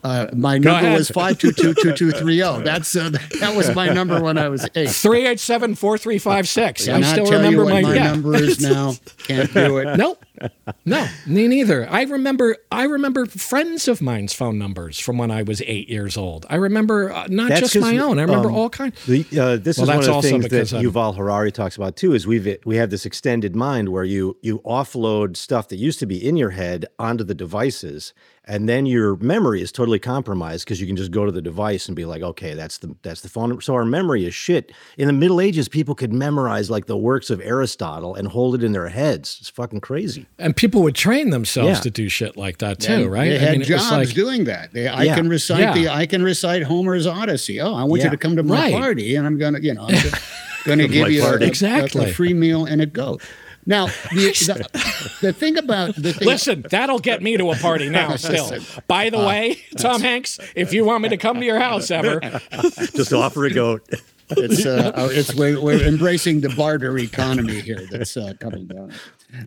[0.03, 0.97] uh, my Go number ahead.
[0.97, 2.59] was five two two two two three zero.
[2.63, 3.09] That's uh,
[3.39, 4.89] that was my number when I was eight.
[4.89, 6.87] Three eight seven four three five six.
[6.87, 8.11] I still remember my, my yeah.
[8.11, 8.93] number is now.
[9.19, 9.97] Can't do it.
[9.97, 10.23] Nope.
[10.85, 11.89] No, me neither.
[11.89, 12.57] I remember.
[12.71, 16.45] I remember friends of mine's phone numbers from when I was eight years old.
[16.49, 18.19] I remember uh, not that's just my own.
[18.19, 19.05] I remember um, all kinds.
[19.05, 21.95] The, uh, this well, is one of the things that I'm, Yuval Harari talks about
[21.95, 22.13] too.
[22.13, 26.05] Is we've we have this extended mind where you you offload stuff that used to
[26.05, 28.13] be in your head onto the devices
[28.45, 31.87] and then your memory is totally compromised because you can just go to the device
[31.87, 33.61] and be like, okay, that's the that's the phone.
[33.61, 34.73] So our memory is shit.
[34.97, 38.63] In the Middle Ages, people could memorize like the works of Aristotle and hold it
[38.63, 39.37] in their heads.
[39.39, 40.22] It's fucking crazy.
[40.39, 41.83] And people would train themselves yeah.
[41.83, 43.29] to do shit like that too, yeah, right?
[43.29, 44.73] They had I mean, jobs like, doing that.
[44.73, 47.61] They, I yeah, can recite the I can recite Homer's Odyssey.
[47.61, 48.73] Oh, I want you to come to my right.
[48.73, 50.11] party, and I'm gonna, you know, I'm
[50.65, 52.05] gonna give you a, exactly.
[52.05, 53.21] a, a free meal and a goat.
[53.65, 53.89] Now, the,
[55.21, 56.27] the, the, thing about the thing.
[56.27, 58.15] Listen, that'll get me to a party now.
[58.17, 58.51] Still,
[58.87, 61.89] by the uh, way, Tom Hanks, if you want me to come to your house
[61.91, 62.19] ever,
[62.93, 63.87] just offer a goat.
[64.29, 67.85] It's uh, it's we're, we're, embracing the barter economy here.
[67.91, 68.93] That's uh, coming down.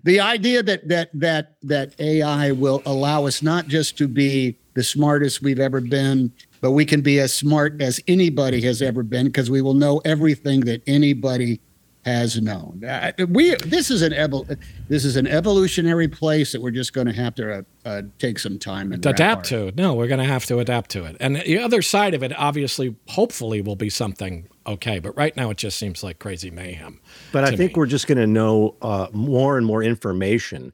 [0.05, 4.83] The idea that that that that AI will allow us not just to be the
[4.83, 9.27] smartest we've ever been, but we can be as smart as anybody has ever been
[9.27, 11.61] because we will know everything that anybody
[12.05, 12.85] has known.
[12.85, 14.57] Uh, we this is an evol-
[14.89, 18.39] this is an evolutionary place that we're just going to have to uh, uh, take
[18.39, 19.73] some time and adapt to.
[19.77, 21.17] No, we're going to have to adapt to it.
[21.19, 24.99] And the other side of it, obviously, hopefully, will be something okay.
[24.99, 27.01] But right now, it just seems like crazy mayhem.
[27.33, 27.75] But I think me.
[27.77, 30.73] we're just going to know uh, more and more information.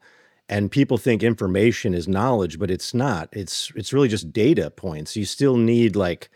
[0.48, 3.28] And people think information is knowledge, but it's not.
[3.32, 5.16] It's it's really just data points.
[5.16, 6.28] You still need like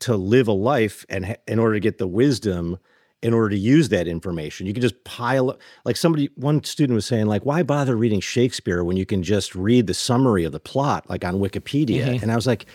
[0.00, 2.78] to live a life, and in order to get the wisdom
[3.22, 4.66] in order to use that information.
[4.66, 8.20] You can just pile up, like somebody, one student was saying, like, why bother reading
[8.20, 12.06] Shakespeare when you can just read the summary of the plot, like on Wikipedia?
[12.06, 12.22] Mm-hmm.
[12.22, 12.66] And I was like,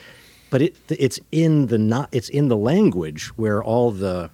[0.54, 4.30] but it it's in the not it's in the language where all the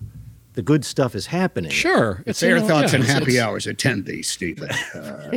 [0.52, 1.72] the good stuff is happening.
[1.72, 2.22] Sure.
[2.26, 4.70] It's Fair you know, thoughts yeah, and it's- happy it's- hours attend these, Stephen.
[4.94, 5.32] Uh,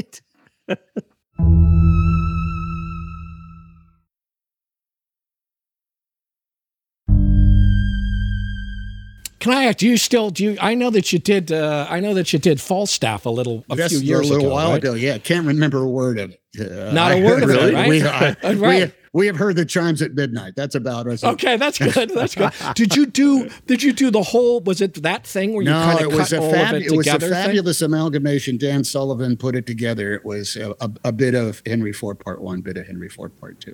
[9.40, 9.78] Can I ask?
[9.78, 10.44] Do you still do?
[10.44, 11.50] You, I know that you did.
[11.50, 14.46] Uh, I know that you did Falstaff a little a That's few years a little
[14.46, 14.54] ago.
[14.54, 14.78] while right?
[14.78, 14.94] ago.
[14.94, 16.40] Yeah, can't remember a word of it.
[16.60, 17.88] Uh, Not a I word of it, right?
[17.88, 18.94] We, I- we- right.
[19.14, 20.54] We have heard the chimes at midnight.
[20.56, 21.22] That's about us.
[21.22, 22.10] Okay, that's good.
[22.10, 22.50] That's good.
[22.74, 23.50] Did you do?
[23.66, 24.60] Did you do the whole?
[24.60, 26.96] Was it that thing where you No, kind of cut all fab- of it it
[26.96, 27.28] was a together?
[27.34, 27.44] thing?
[27.44, 28.56] fabulous amalgamation.
[28.56, 30.14] Dan Sullivan put it together.
[30.14, 33.38] It was a, a, a bit of Henry IV Part One, bit of Henry IV
[33.38, 33.72] Part 2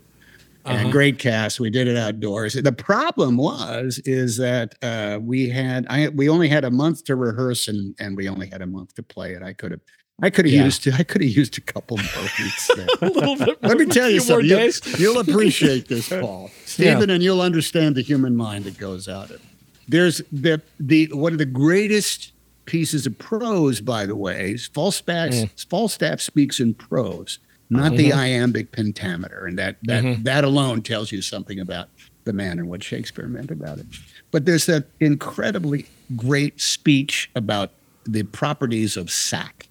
[0.65, 0.77] Uh-huh.
[0.77, 1.61] and great cast.
[1.61, 2.55] We did it outdoors.
[2.55, 7.15] The problem was is that uh, we had I we only had a month to
[7.15, 9.43] rehearse and and we only had a month to play it.
[9.45, 9.81] I could have.
[10.21, 10.65] I could have Yeah.
[10.65, 12.71] used I could have used a couple more weeks.
[12.77, 12.87] there.
[13.03, 13.63] a little bit.
[13.63, 14.47] Let me tell you something.
[14.47, 16.51] You, you'll appreciate this, Paul.
[16.65, 19.41] Stephen, and you'll understand the human mind that goes out of it.
[19.87, 22.33] There's the the one of the greatest
[22.67, 25.69] pieces of prose, by the way, Falstaff, Mm.
[25.71, 27.39] Falstaff speaks in prose,
[27.71, 28.19] not the Mm-hmm.
[28.19, 29.47] iambic pentameter.
[29.47, 31.89] And that that that alone tells you something about
[32.25, 33.87] the man and what Shakespeare meant about it.
[34.33, 37.71] But there's that incredibly great speech about
[38.05, 39.68] the properties of sack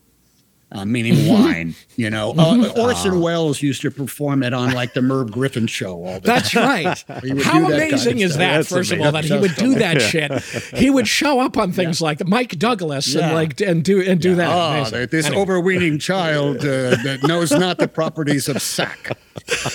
[0.72, 1.76] uh, meaning wine.
[1.98, 6.06] You know, uh, Orson Welles used to perform it on like the Merv Griffin show
[6.06, 6.86] all the That's time.
[6.86, 7.04] right.
[7.08, 8.40] How do that kind amazing of is stuff.
[8.40, 8.52] that?
[8.58, 10.32] That's first of all, that he would do that shit.
[10.80, 14.36] He would show up on things like Mike Douglas and like and do and do
[14.36, 14.48] that.
[14.50, 15.00] Ah, Amazing.
[15.00, 15.42] that this Anyway.
[15.42, 16.62] overweening child uh,
[17.04, 19.18] that knows not the properties of sack.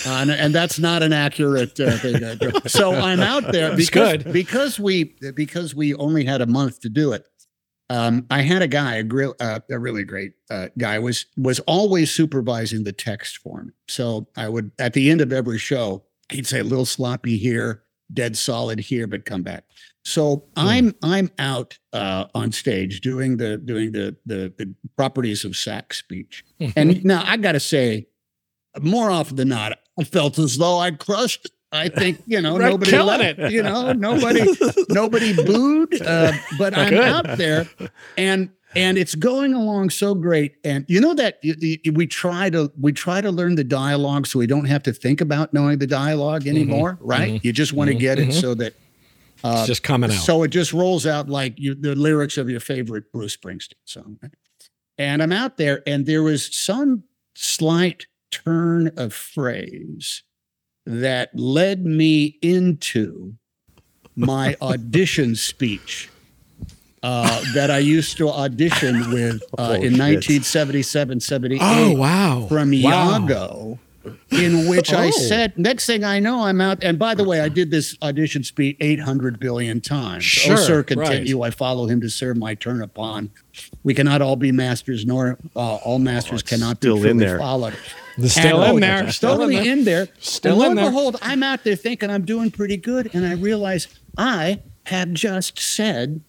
[0.07, 2.21] Uh, and, and that's not an accurate uh, thing.
[2.69, 4.33] So I'm out there It's because, good.
[4.33, 7.27] because we because we only had a month to do it.
[7.93, 11.61] Um, I had a guy, a, grill, uh, a really great uh, guy, was was
[11.61, 13.73] always supervising the text for me.
[13.87, 17.83] So I would at the end of every show, he'd say a little sloppy here,
[18.11, 19.65] dead solid here, but come back.
[20.07, 25.55] So I'm I'm out uh, on stage doing the doing the the, the properties of
[25.55, 28.07] sack speech, and now I got to say,
[28.81, 31.51] more often than not, I felt as though I crushed.
[31.73, 33.51] I think you know Right, nobody killing it.
[33.51, 34.45] You know nobody
[34.91, 37.05] nobody booed, uh, but I'm Good.
[37.05, 37.67] out there,
[38.17, 40.57] and and it's going along so great.
[40.65, 44.47] And you know that we try to we try to learn the dialogue so we
[44.47, 46.57] don't have to think about knowing the dialogue mm-hmm.
[46.57, 47.07] anymore, mm-hmm.
[47.07, 47.45] right?
[47.45, 48.41] You just want to get it mm-hmm.
[48.41, 48.75] so that
[49.43, 50.17] uh, it's just coming out.
[50.17, 54.19] so it just rolls out like you, the lyrics of your favorite Bruce Springsteen song.
[54.99, 57.05] And I'm out there, and there was some
[57.35, 60.23] slight turn of phrase
[60.87, 63.35] that led me into
[64.17, 66.09] my audition speech
[67.03, 72.47] uh, that I used to audition with uh, Oh, in 1977, 78 oh wow!
[72.49, 73.19] from wow.
[73.21, 73.79] Iago,
[74.31, 75.11] in which I Oh.
[75.11, 76.83] said, next thing I know, I'm out.
[76.83, 80.25] And by the way, I did this audition speech 800 billion times.
[80.25, 80.87] Sure, oh, sir, right.
[80.87, 81.43] continue.
[81.43, 83.31] I follow him to serve my turn upon.
[83.85, 87.39] We cannot all be masters, nor uh, all masters it's cannot be still in there.
[87.39, 87.75] followed.
[88.19, 89.11] It's still And, in there.
[89.11, 89.73] Still in Totally there.
[89.73, 90.09] in there.
[90.21, 90.85] Still and lo and there.
[90.87, 95.61] behold, I'm out there thinking I'm doing pretty good, and I realize I have just
[95.61, 96.21] said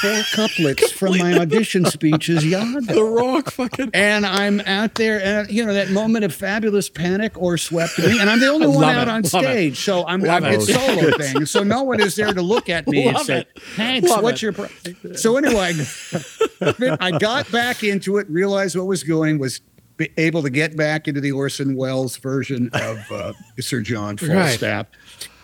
[0.00, 2.80] four couplets from my audition speech as Iago.
[2.80, 3.90] The rock fucking.
[3.92, 8.18] And I'm out there, and you know that moment of fabulous panic or swept me,
[8.18, 9.28] and I'm the only one out it, on love it.
[9.28, 9.78] stage.
[9.78, 11.44] So I'm, Love I'm it's solo thing.
[11.44, 13.48] So no one is there to look at me and say, it.
[13.76, 14.46] "Hanks, Love what's it.
[14.46, 14.68] your?" Pro-?
[15.14, 15.74] So anyway,
[16.98, 19.60] I got back into it, realized what was going, was
[20.16, 24.28] able to get back into the Orson Welles version of uh, Sir John Right.
[24.32, 24.86] Falstaff.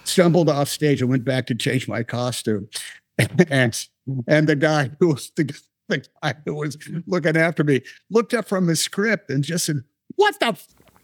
[0.04, 2.68] Stumbled off stage and went back to change my costume,
[3.50, 3.86] and
[4.26, 5.44] and the guy who was the,
[5.88, 9.82] the guy who was looking after me looked up from his script and just said,
[10.16, 10.58] "What the."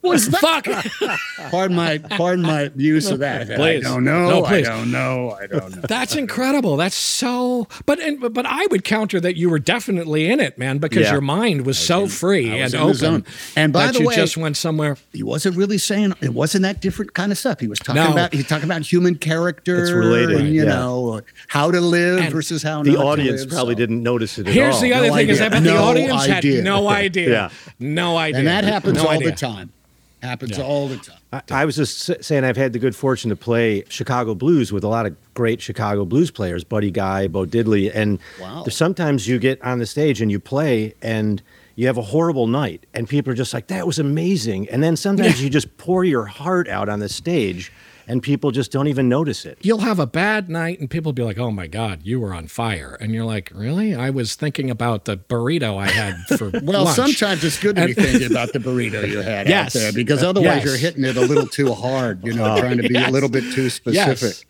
[0.05, 0.41] F- was that?
[0.41, 1.51] Fuck.
[1.51, 3.51] Pardon my pardon my use of that.
[3.51, 3.83] I Please.
[3.85, 4.29] don't know.
[4.31, 4.69] No, please.
[4.69, 5.33] I don't know.
[5.41, 5.83] I don't know.
[5.89, 6.77] That's incredible.
[6.77, 7.69] That's so.
[7.87, 11.13] But and, but I would counter that you were definitely in it, man, because Yeah.
[11.13, 12.95] your mind was so free was and open.
[12.95, 13.25] zone.
[13.57, 14.97] And by that the you way, just went somewhere.
[15.13, 17.61] he wasn't really saying it wasn't that different kind of stuff.
[17.61, 18.13] He was talking No.
[18.13, 19.83] about he was talking about human character.
[19.83, 20.69] It's related, and, you yeah.
[20.75, 24.03] know, how to live And versus how The not to audience live, probably so- didn't
[24.03, 24.81] notice it at Here's all.
[24.83, 25.61] the other No thing: is I idea.
[25.61, 26.55] bet the audience idea.
[26.57, 27.31] had no idea.
[27.31, 27.49] Yeah.
[27.79, 28.39] No idea.
[28.39, 29.31] And that happens No all idea.
[29.31, 29.71] the time.
[30.25, 30.65] Happens Yeah.
[30.65, 31.19] all the time.
[31.33, 34.83] I, I was just saying I've had the good fortune to play Chicago blues with
[34.85, 38.65] a lot of great Chicago blues players, Buddy Guy, Bo Diddley, and Wow.
[38.71, 41.43] sometimes you get on the stage and you play and
[41.77, 44.97] you have a horrible night and people are just like that was amazing and then
[44.97, 47.73] sometimes you just pour your heart out on the stage
[48.07, 49.59] and people just don't even notice it.
[49.63, 52.35] You'll have a bad night and people will be like, oh my God, you were
[52.35, 52.97] on fire.
[53.01, 53.95] And you're like, really?
[53.95, 56.97] I was thinking about the burrito I had for Well, lunch.
[56.97, 59.75] sometimes it's good to be thinking about the burrito you had Yes.
[59.75, 60.65] out there because otherwise Yes.
[60.65, 63.45] you're hitting it a little too hard, you know, trying to be a little bit
[63.55, 64.47] too specific.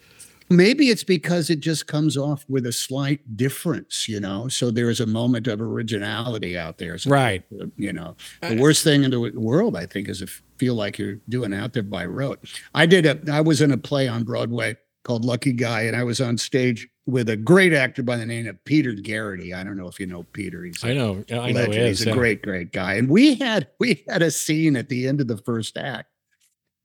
[0.49, 0.57] Yes.
[0.57, 4.49] Maybe it's because it just comes off with a slight difference, you know.
[4.49, 6.99] So there is a moment of originality out there.
[6.99, 7.43] So, Right.
[7.77, 10.27] You know, the uh, worst thing in the world, I think, is to
[10.59, 12.41] feel like you're doing out there by rote.
[12.75, 16.05] I did a, I was in a play on Broadway called Lucky Guy, and I
[16.05, 19.55] was on stage with a great actor by the name of Peter Gerety.
[19.55, 20.65] I don't know if you know Peter.
[20.65, 21.25] He's a I know.
[21.31, 21.75] I know legend.
[21.75, 21.99] it is.
[21.99, 22.17] He's a yeah.
[22.17, 22.95] great, great guy.
[22.95, 26.09] And we had we had a scene at the end of the first act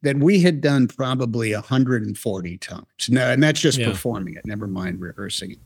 [0.02, 2.86] that we had done probably 140 times.
[3.10, 3.90] No, and that's just Yeah.
[3.90, 5.60] performing it, never mind rehearsing it.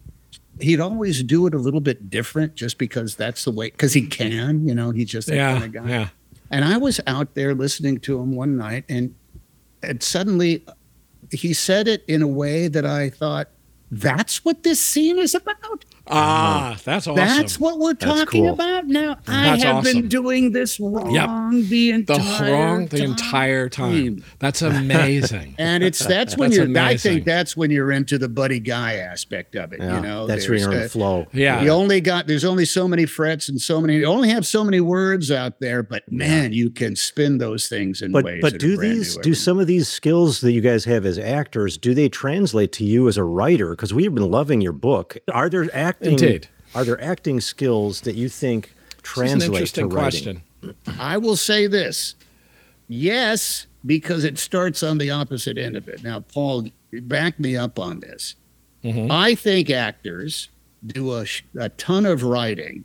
[0.59, 4.05] He'd always do it a little bit different just because that's the way because he
[4.07, 5.59] can, you know, he's just that Yeah.
[5.59, 5.89] kind of guy.
[5.89, 6.09] Yeah.
[6.51, 9.15] And I was out there listening to him one night and
[9.81, 10.63] and suddenly
[11.31, 13.49] he said it in a way that I thought,
[13.91, 15.83] that's what this scene is about.
[16.07, 17.15] Ah, that's awesome.
[17.15, 18.53] That's what we're talking cool.
[18.53, 19.17] about now.
[19.25, 20.01] I That's have awesome.
[20.01, 23.11] been doing this wrong the the entire wrong the time.
[23.11, 24.23] entire time.
[24.39, 24.61] That's
[24.97, 25.55] amazing.
[25.57, 26.77] And it's that's when That's you're.
[26.83, 29.79] I think that's when you're into the buddy guy aspect of it.
[29.79, 31.25] Yeah, you know, that's where you're in flow.
[31.31, 31.61] Yeah.
[31.61, 33.97] You only got there's only so many frets and so many.
[33.97, 38.01] You only have so many words out there, but man, you can spin those things
[38.01, 38.41] in But ways.
[38.41, 41.93] but do these do some of these skills that you guys have as actors do
[41.93, 43.71] they translate to you as a writer?
[43.71, 45.17] Because we've been loving your book.
[45.31, 46.11] Are there acting?
[46.11, 46.47] Indeed.
[46.75, 50.41] Are there acting skills that you think This translate interesting to writing?
[50.61, 50.75] question.
[50.99, 52.15] I will say this.
[52.87, 56.03] Yes, because it starts on the opposite end of it.
[56.03, 58.35] Now, Paul, back me up on this.
[58.83, 59.09] Mhm.
[59.11, 60.49] I think actors
[60.85, 61.25] do a,
[61.57, 62.83] a ton of writing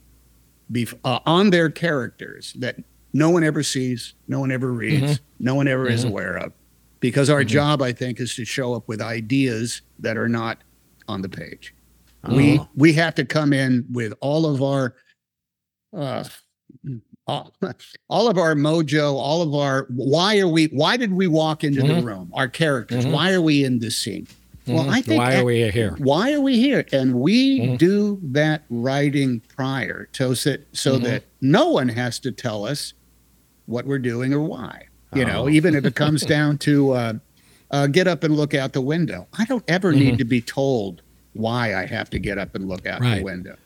[0.73, 2.77] bef- uh, on their characters that
[3.13, 6.53] no one ever sees, no one ever reads, no one ever is aware of.
[7.01, 10.59] Because our job, I think, is to show up with ideas that are not
[11.09, 11.75] on the page.
[12.29, 12.67] We uh-huh.
[12.75, 14.95] we have to come in with all of our
[15.97, 16.25] uh,
[17.27, 17.55] all,
[18.09, 21.83] all of our mojo, all of our why are we why did we walk into
[21.83, 22.07] the mm-hmm.
[22.07, 22.31] room?
[22.35, 23.13] Our characters, mm-hmm.
[23.13, 24.27] why are we in this scene?
[24.27, 24.75] Mm-hmm.
[24.75, 25.95] Well, I think Why are we here?
[25.99, 26.85] why are we here?
[26.93, 32.67] And we do that writing prior to so, so that no one has to tell
[32.67, 32.93] us
[33.65, 34.89] what we're doing or why.
[35.15, 35.49] You know, oh.
[35.49, 37.13] even if it comes down to uh,
[37.71, 39.27] uh, get up and look out the window.
[39.39, 41.03] I don't ever need to be told
[41.35, 43.57] why I have to get up and look out the window.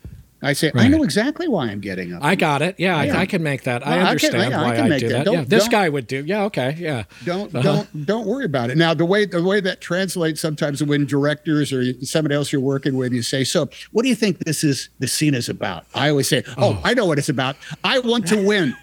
[0.45, 2.21] I say, I know exactly why I'm getting up.
[2.21, 2.75] I got it.
[2.77, 3.17] Yeah, Yeah.
[3.17, 3.79] I, I can make that.
[3.81, 5.13] No, I I can- understand yeah, I why can I, do that.
[5.19, 5.23] that.
[5.23, 6.21] Don't- yeah, this guy would do.
[6.25, 7.03] Yeah, okay, yeah.
[7.23, 7.61] don't Uh-huh.
[7.63, 8.75] don't don't worry about it.
[8.77, 12.97] Now the way the way that translates sometimes when directors or somebody else you're working
[12.97, 14.89] with, you say, "So, what do you think this is?
[14.99, 17.55] The scene is about?" I always say, "Oh, I know what it's about.
[17.85, 18.75] I want to win."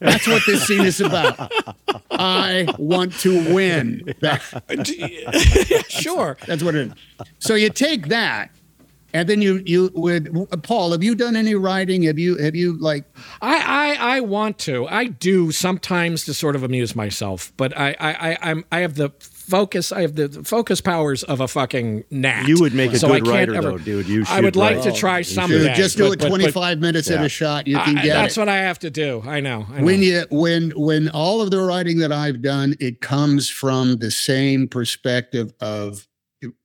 [0.00, 1.52] That's what this scene is about.
[2.10, 4.14] I want to win.
[5.88, 6.36] Sure.
[6.46, 6.92] that's what it is.
[7.38, 8.50] So you take that,
[9.12, 10.32] and then you you would
[10.62, 10.92] Paul.
[10.92, 12.04] Have you done any writing?
[12.04, 13.04] Have you have you like
[13.42, 14.86] I, I I want to.
[14.88, 18.94] I do sometimes to sort of amuse myself, but I I, I I'm I have
[18.94, 19.10] the
[19.50, 19.92] focus.
[19.92, 22.48] I have the focus powers of a fucking gnat.
[22.48, 24.08] You would make a so good I can't writer, ever, though, dude.
[24.08, 24.32] You should.
[24.32, 25.58] I should would like to try You someday.
[25.68, 27.26] dude, just do but- it but- but 25 minutes at Yeah.
[27.26, 27.66] a shot?
[27.66, 28.40] You can I- get that's it.
[28.40, 29.22] what I have to do.
[29.26, 29.66] I know.
[29.72, 29.84] I know.
[29.84, 34.10] when you when when all of the writing that I've done, it comes from the
[34.10, 36.06] same perspective of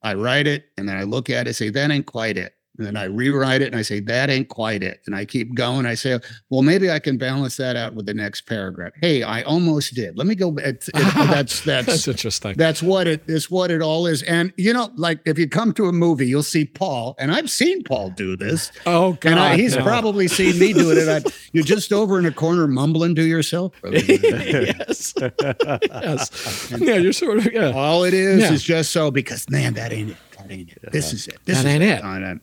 [0.01, 2.53] I write it and then I look at it, say that ain't quite it.
[2.77, 5.01] And then I rewrite it and I say that ain't quite it.
[5.05, 5.85] And I keep going.
[5.85, 8.91] I say, well, maybe I can balance that out with the next paragraph.
[9.01, 10.17] Hey, I almost did.
[10.17, 10.55] Let me go.
[10.57, 12.53] It, that's that's that's interesting.
[12.57, 13.49] that's what it is.
[13.49, 14.23] What it all is.
[14.23, 17.49] And you know, like if you come to a movie, you'll see Paul, and I've
[17.49, 18.71] seen Paul do this.
[18.85, 19.83] oh God, And I, he's no.
[19.83, 21.07] probably seen me doing it.
[21.07, 23.73] I, you're just over in a corner mumbling to yourself.
[23.83, 25.13] yes.
[25.19, 26.71] yes.
[26.77, 27.71] Yeah, you're sort of yeah.
[27.71, 28.53] All it is Yeah.
[28.53, 30.17] is just so because man, that ain't it.
[30.37, 30.91] That ain't it.
[30.91, 31.37] This is it.
[31.45, 32.03] This That is ain't it.
[32.03, 32.35] I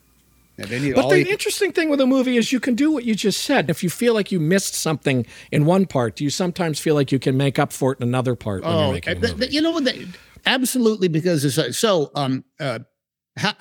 [0.58, 0.62] know.
[0.64, 2.90] And then you- But the you- interesting thing with a movie is you can do
[2.90, 3.70] what you just said.
[3.70, 7.10] If you feel like you missed something in one part, do you sometimes feel like
[7.12, 9.32] you can make up for it in another part when you're oh, making a th-
[9.32, 9.40] movie?
[9.40, 9.84] th- you know what?
[9.84, 10.06] they-
[10.44, 12.10] Absolutely, because it's like, so.
[12.14, 12.80] Um, uh,
[13.36, 13.54] how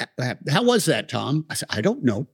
[0.50, 1.46] how was that, Tom?
[1.50, 2.28] I said, I don't know.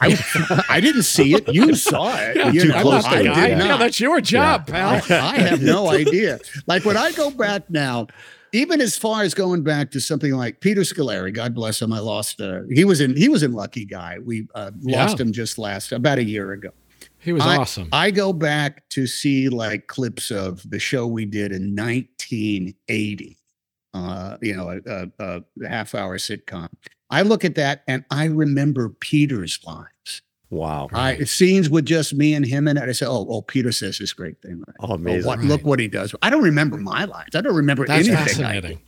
[0.00, 1.48] I, I didn't see it.
[1.48, 2.36] You saw it.
[2.36, 3.24] Yeah, you too know, close to I it.
[3.24, 3.48] guy.
[3.48, 3.78] did Yeah, not.
[3.78, 5.00] that's your job, pal.
[5.08, 6.38] I, I have no idea.
[6.66, 8.08] Like when I go back now,
[8.52, 11.98] even as far as going back to something like Peter Scolari, God bless him, I
[11.98, 12.40] lost.
[12.40, 14.18] Uh, he was in he was in Lucky Guy.
[14.24, 15.26] We uh, lost Yeah.
[15.26, 16.70] him just last about a year ago.
[17.18, 17.88] He was I, awesome.
[17.92, 23.36] I go back to see like clips of the show we did in 1980.
[23.94, 26.68] Uh, you know, a, a, a half hour sitcom.
[27.08, 30.22] I look at that and I remember Peter's lines.
[30.50, 30.88] Wow.
[30.92, 32.88] I scenes with just me and him in it.
[32.88, 34.76] I say, "Oh, oh, Peter says this great thing." Right?
[34.80, 35.26] Oh, amazing.
[35.26, 36.14] what, Look what he does.
[36.22, 37.34] I don't remember my lines.
[37.34, 38.16] I don't remember That's anything.
[38.16, 38.78] I fascinating.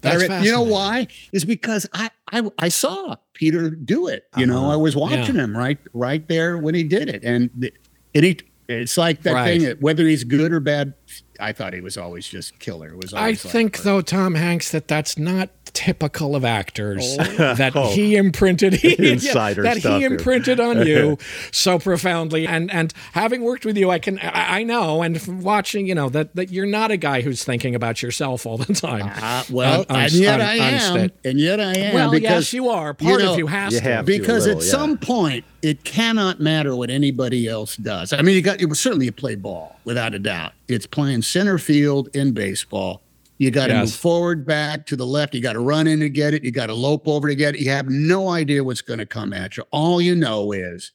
[0.00, 1.06] That's I read- you know why?
[1.32, 4.26] Is because I, I I saw Peter do it.
[4.36, 4.72] You know, Uh-huh.
[4.72, 7.74] I was watching him right right there when he did it, and th-
[8.14, 8.38] and he.
[8.66, 9.60] It's like that Right.
[9.60, 9.76] thing.
[9.80, 10.94] Whether he's good or bad,
[11.38, 12.88] I thought he was always just killer.
[12.88, 13.12] It was.
[13.12, 17.16] I Always like- think, though, Tom Hanks, that that's not typical of actors.
[17.20, 17.54] Oh.
[17.64, 20.12] That he imprinted he, Insider that stuff he here.
[20.12, 21.18] imprinted on you
[21.52, 22.46] so profoundly.
[22.46, 26.08] And and having worked with you, I can I, I know, and watching, you know,
[26.10, 29.10] that that you're not a guy who's thinking about yourself all the time.
[29.22, 31.94] Uh, well, On- on- and yet on- I on am, and yet I am.
[31.94, 32.94] well, because yes, you are.
[32.94, 33.84] Part know, of you has you to.
[33.84, 34.18] have to.
[34.18, 34.70] because little, at yeah.
[34.72, 38.12] some point it cannot matter what anybody else does.
[38.12, 40.52] I mean, you got it was certainly you play ball without a doubt.
[40.68, 43.00] It's playing center field in baseball.
[43.44, 43.88] You got to Yes.
[43.90, 45.34] move forward, back to the left.
[45.34, 46.42] You got to run in to get it.
[46.44, 47.60] You got to lope over to get it.
[47.60, 49.64] You have no idea what's going to come at you.
[49.70, 50.92] All you know is,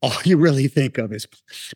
[0.00, 1.26] all you really think of is,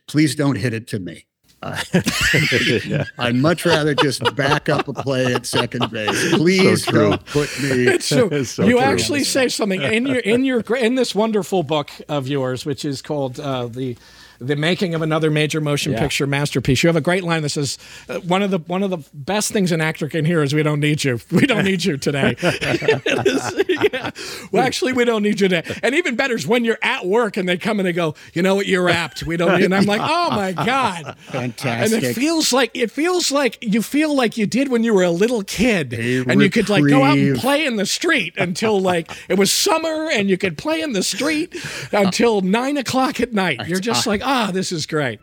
[0.06, 1.26] please don't hit it to me.
[1.62, 1.80] Uh,
[3.18, 6.34] I'd much rather just back up a play at second base.
[6.34, 7.10] Please true.
[7.10, 7.86] don't put me.
[7.88, 8.44] It's true.
[8.44, 8.80] So you true.
[8.80, 13.02] actually say something in your in your in this wonderful book of yours, which is
[13.02, 13.96] called uh, the
[14.40, 16.00] the making of another major motion Yeah.
[16.00, 16.82] picture masterpiece.
[16.82, 17.78] You have a great line that says,
[18.08, 20.62] uh, "One of the one of the best things an actor can hear is we
[20.62, 21.20] don't need you.
[21.30, 24.10] We don't need you today." yeah.
[24.52, 25.62] Well, actually, we don't need you today.
[25.82, 28.42] And even better is when you're at work and they come and they go, "You
[28.42, 28.66] know what?
[28.66, 29.22] You're apt.
[29.24, 33.30] We don't." And I'm like, "Oh my god." Fantastic!" And it feels like it feels
[33.32, 36.50] like you feel like you did when you were a little kid, A and you
[36.50, 40.28] could like go out and play in the street until like it was summer, and
[40.30, 41.54] you could play in the street
[41.92, 43.60] until nine o'clock at night.
[43.66, 45.20] You're just like, ah, this is great.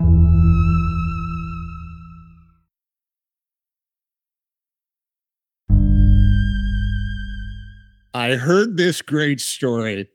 [8.13, 10.09] I heard this great story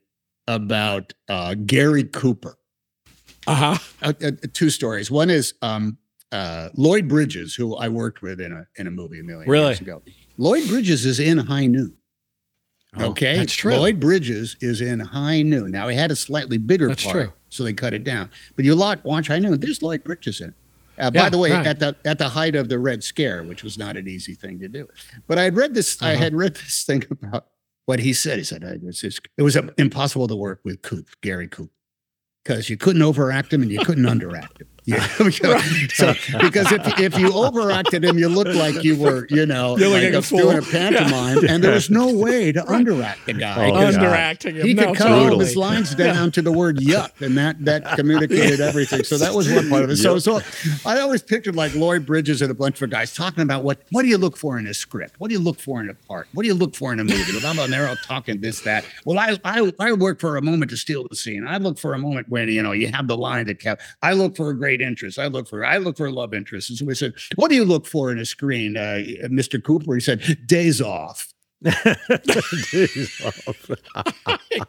[0.47, 2.57] about uh, Gary Cooper.
[3.47, 3.77] Uh huh.
[4.01, 5.09] Uh, uh, two stories.
[5.09, 5.97] One is um,
[6.31, 9.67] uh, Lloyd Bridges, who I worked with in a in a movie a million Really?
[9.67, 10.03] years ago.
[10.37, 11.95] Lloyd Bridges is in High Noon.
[12.97, 13.75] Oh, okay, that's true.
[13.75, 15.71] Lloyd Bridges is in High Noon.
[15.71, 17.33] Now he had a slightly bigger That's part, true.
[17.49, 18.29] So they cut it down.
[18.55, 20.49] But you lot watch I know There's Lloyd Bridges in.
[20.49, 20.53] it.
[20.99, 21.65] Uh, Yeah, by the way, right.
[21.67, 24.59] at the at the height of the Red Scare, which was not an easy thing
[24.59, 24.87] to do,
[25.27, 26.01] but I had read this.
[26.01, 26.23] I Uh-huh.
[26.23, 27.47] had read this thing about
[27.85, 28.37] what he said.
[28.39, 31.71] He said "I- it's just, it was impossible to work with Coop, Gary Coop,
[32.43, 34.67] because you couldn't overact him and you couldn't underact him.
[34.87, 35.05] Yeah,
[35.93, 39.89] so because if if you overacted him, you looked like you were, you know, You're
[39.89, 40.71] like looking a a- doing a fool.
[40.71, 43.67] pantomime, and there was no way to underact the guy.
[43.69, 44.05] Oh, 'cause God.
[44.05, 44.65] Underacting him.
[44.65, 47.63] He no, could cut all of his lines down to the word yuck, and that
[47.65, 49.03] that communicated everything.
[49.03, 49.97] So that was one part of it.
[49.97, 50.39] So so
[50.85, 54.03] I always pictured like Lloyd Bridges and a bunch of guys talking about what what
[54.03, 55.15] do you look for in a script?
[55.19, 56.27] What do you look for in a part?
[56.31, 57.33] What do you look for in a movie?
[57.35, 58.85] Well, I'm on there all talking this that.
[59.03, 61.45] Well, I I I work for a moment to steal the scene.
[61.45, 63.81] I look for a moment when you know you have the line that kept.
[64.01, 65.19] I look for a great interest.
[65.19, 66.69] I look for I look for love interest.
[66.69, 69.61] And so we said, what do you look for in a screen, uh, Mr.
[69.63, 69.93] Cooper?
[69.95, 71.33] He said, days off.
[71.65, 71.95] I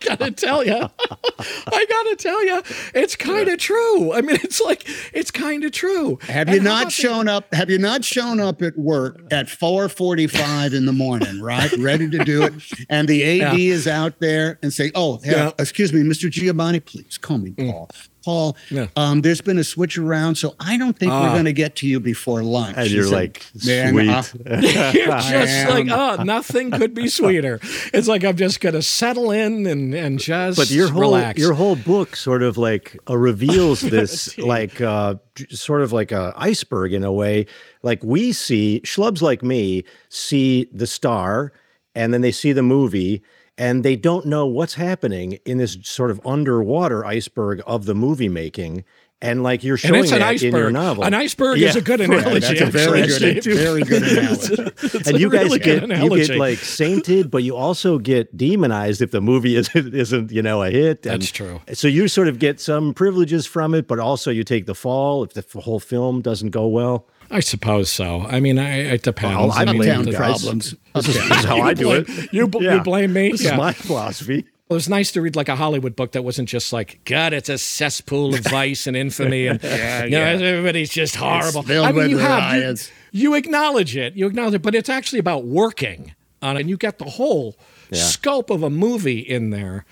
[0.00, 2.62] gotta tell you, I gotta tell you,
[2.94, 4.12] it's kind of true.
[4.14, 6.18] I mean, it's like it's kind of true.
[6.22, 7.52] Have And you not shown up?
[7.52, 11.70] Have you not shown up at work at 4:45 in the morning, right?
[11.78, 12.54] Ready to do it,
[12.88, 15.50] and the AD is out there and say, "Oh, yeah, Yeah.
[15.58, 16.30] excuse me, Mr.
[16.30, 17.90] Giamatti, please call me Paul.
[18.28, 18.88] Paul, Yeah.
[18.94, 21.32] um, there's been a switch around, so I don't think we're Ah.
[21.32, 24.08] going to get to you before lunch." And you're said, like, "Man, sweet.
[24.10, 24.22] uh,
[24.92, 27.58] You're just like, oh, nothing could be sweeter.
[27.94, 31.38] It's like I'm just gonna settle in and and just but your whole relax.
[31.38, 35.14] your whole book sort of like uh, reveals this like uh
[35.50, 37.46] sort of like a iceberg in a way
[37.82, 41.52] like we see schlubs like me see the star
[41.94, 43.22] and then they see the movie
[43.58, 48.28] and they don't know what's happening in this sort of underwater iceberg of the movie
[48.28, 48.84] making
[49.20, 51.80] and like you're and showing it's an that in your novel An iceberg is a
[51.80, 52.40] good Yeah, analogy.
[52.40, 54.72] that's a very good, very good analogy.
[54.80, 58.36] It's and a you guys really get you get like sainted, but you also get
[58.36, 61.04] demonized if the movie isn't isn't you know a hit.
[61.04, 61.60] And That's true.
[61.72, 65.24] So you sort of get some privileges from it, but also you take the fall
[65.24, 67.08] if the whole film doesn't go well.
[67.30, 68.22] I suppose so.
[68.22, 69.36] I mean, I, it depends.
[69.36, 70.74] Well, I I mean, blame the problems.
[70.94, 72.32] This is, this is how I do blame- it.
[72.32, 73.32] You, bl- you blame me.
[73.32, 73.52] This Yeah.
[73.52, 74.38] is my philosophy.
[74.70, 77.48] It was nice to read like a Hollywood book that wasn't just like, God, it's
[77.48, 81.64] a cesspool of vice and infamy, and Yeah, you know, everybody's just horrible.
[81.82, 82.74] I mean, you have you,
[83.12, 86.76] you acknowledge it, you acknowledge it, but it's actually about working on it, and you
[86.76, 87.56] get the whole
[87.92, 89.86] scope of a movie in there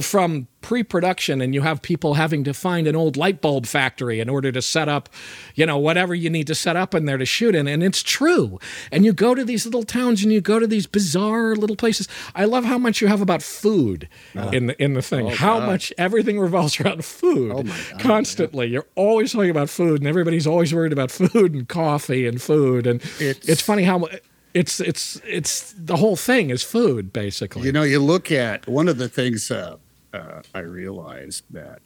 [0.00, 4.28] from pre-production, and you have people having to find an old light bulb factory in
[4.28, 5.08] order to set up,
[5.54, 8.02] you know, whatever you need to set up in there to shoot in, and it's
[8.02, 8.58] true.
[8.92, 12.08] And you go to these little towns, and you go to these bizarre little places.
[12.34, 14.06] I love how much you have about food
[14.52, 15.28] in the in the thing.
[15.28, 18.66] how much everything revolves around food constantly.
[18.66, 22.86] You're always talking about food, and everybody's always worried about food and coffee and food.
[22.86, 24.06] And it's, It's- funny how
[24.54, 27.62] it's it's it's the whole thing is food basically.
[27.62, 29.76] You know, you look at one of the things uh,
[30.12, 31.80] uh, I realized that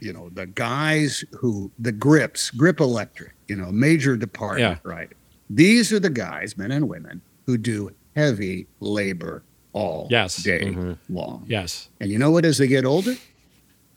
[0.00, 4.90] you know the guys who the grips, grip electric, you know, major department, Yeah.
[4.90, 5.10] right?
[5.50, 9.42] These are the guys, men and women, who do heavy labor
[9.74, 10.42] all Yes.
[10.42, 10.74] day
[11.08, 11.44] long.
[11.46, 11.88] yes.
[12.00, 12.44] And you know what?
[12.44, 13.14] As they get older,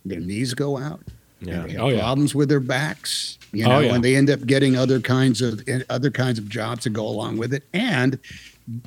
[0.05, 1.01] their knees go out.
[1.41, 1.63] Yeah.
[1.65, 1.99] They have Oh, yeah.
[1.99, 3.37] problems with their backs.
[3.55, 3.95] You Oh, know, yeah.
[3.95, 7.05] and they end up getting other kinds of eh, other kinds of jobs to go
[7.07, 7.63] along with it.
[7.73, 8.19] And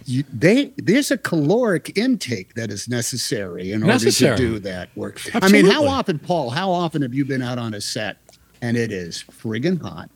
[0.04, 4.36] you, they there's a caloric intake that is necessary in order Necessary.
[4.36, 5.20] to do that work.
[5.34, 6.50] I mean, how often, Paul?
[6.50, 8.16] How often have you been out on a set
[8.60, 10.10] and it is friggin' hot?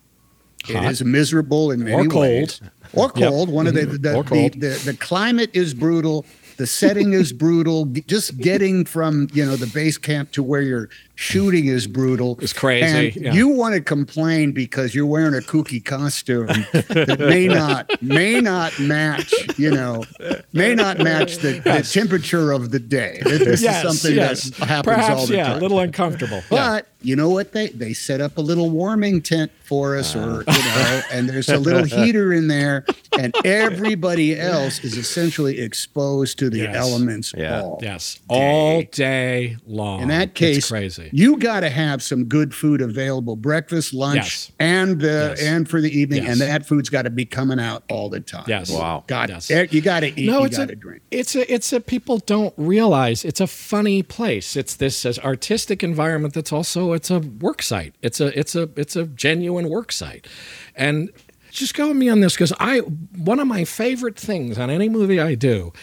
[0.67, 0.91] It Hot.
[0.91, 2.21] is miserable in many Or cold.
[2.21, 2.61] ways.
[2.93, 3.29] Or Yep.
[3.29, 3.49] cold.
[3.49, 4.01] One of the mm-hmm.
[4.01, 4.53] the, Or the, cold.
[4.61, 6.25] the the climate is brutal.
[6.57, 7.85] The setting is brutal.
[8.07, 10.87] Just getting from you know the base camp to where you're
[11.23, 12.37] shooting is brutal.
[12.41, 13.33] It's crazy, And yeah.
[13.33, 18.77] you want to complain because you're wearing a kooky costume that may not may not
[18.79, 19.33] match.
[19.57, 20.03] You know,
[20.51, 23.19] may not match the, the temperature of the day.
[23.23, 24.49] This yes, is something yes.
[24.51, 25.57] that happens Perhaps, all the yeah, time.
[25.57, 26.37] a little uncomfortable.
[26.37, 26.43] Yeah.
[26.49, 30.43] But you know what they they set up a little warming tent for us, or
[30.47, 30.53] ah.
[30.55, 32.85] you know, and there's a little heater in there,
[33.17, 36.75] and everybody else is essentially exposed to the Yes.
[36.75, 37.61] elements Yeah.
[37.61, 37.79] all.
[37.81, 40.01] Yes, all day long.
[40.03, 41.09] In that It's case, crazy.
[41.15, 44.51] You got to have some good food available, breakfast, lunch, Yes.
[44.59, 45.41] and uh, Yes.
[45.43, 46.31] and for the evening, Yes.
[46.31, 48.45] and that food's got to be coming out all the time.
[48.47, 48.71] Yes.
[48.71, 49.03] Wow.
[49.05, 49.49] got Yes.
[49.71, 51.03] you got to eat, no, you it's got a, to drink.
[51.11, 51.79] it's a, it's a.
[51.79, 54.55] People don't realize it's a funny place.
[54.55, 57.93] It's this artistic environment that's also it's a work site.
[58.01, 60.25] It's a, it's a, it's a genuine work site,
[60.75, 61.11] and
[61.51, 64.89] just go with me on this because I one of my favorite things on any
[64.89, 65.73] movie I do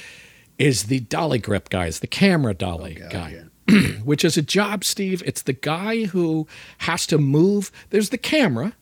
[0.59, 3.45] is the dolly grip guys, the camera dolly guy.
[4.05, 5.23] Which is a job, Steve.
[5.27, 6.47] It's the guy who
[6.79, 7.71] has to move.
[7.91, 8.75] There's the camera,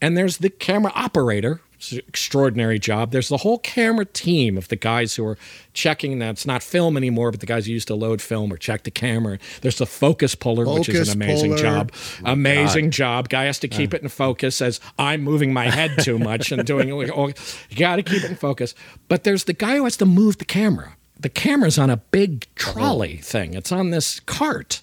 [0.00, 1.60] and there's the camera operator.
[1.74, 3.10] It's an extraordinary job.
[3.10, 5.36] There's the whole camera team of the guys who are
[5.72, 8.56] checking that it's not film anymore, but the guys who used to load film or
[8.56, 9.40] check the camera.
[9.62, 11.62] There's the focus puller, which is an amazing puller.
[11.62, 11.92] job.
[12.24, 13.30] Amazing job.
[13.30, 16.64] Guy has to keep it in focus as I'm moving my head too much and
[16.64, 17.10] doing it.
[17.12, 17.32] Oh,
[17.70, 18.76] you got to keep it in focus.
[19.08, 20.96] But there's the guy who has to move the camera.
[21.22, 22.72] The camera's on a big uh-huh.
[22.72, 23.54] trolley thing.
[23.54, 24.80] It's on this cart.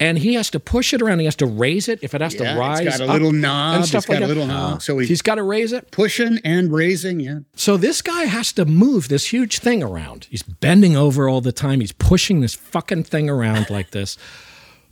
[0.00, 1.18] And he has to push it around.
[1.18, 2.86] He has to raise it if it has Yeah, to rise.
[2.86, 3.76] it's got a little knob.
[3.78, 4.28] and stuff it's got like a that.
[4.28, 4.80] little knob.
[4.80, 5.90] So he, He's got to raise it.
[5.90, 7.18] pushing and raising.
[7.18, 7.40] Yeah.
[7.56, 10.28] So this guy has to move this huge thing around.
[10.30, 11.80] He's bending over all the time.
[11.80, 14.16] He's pushing this fucking thing around like this.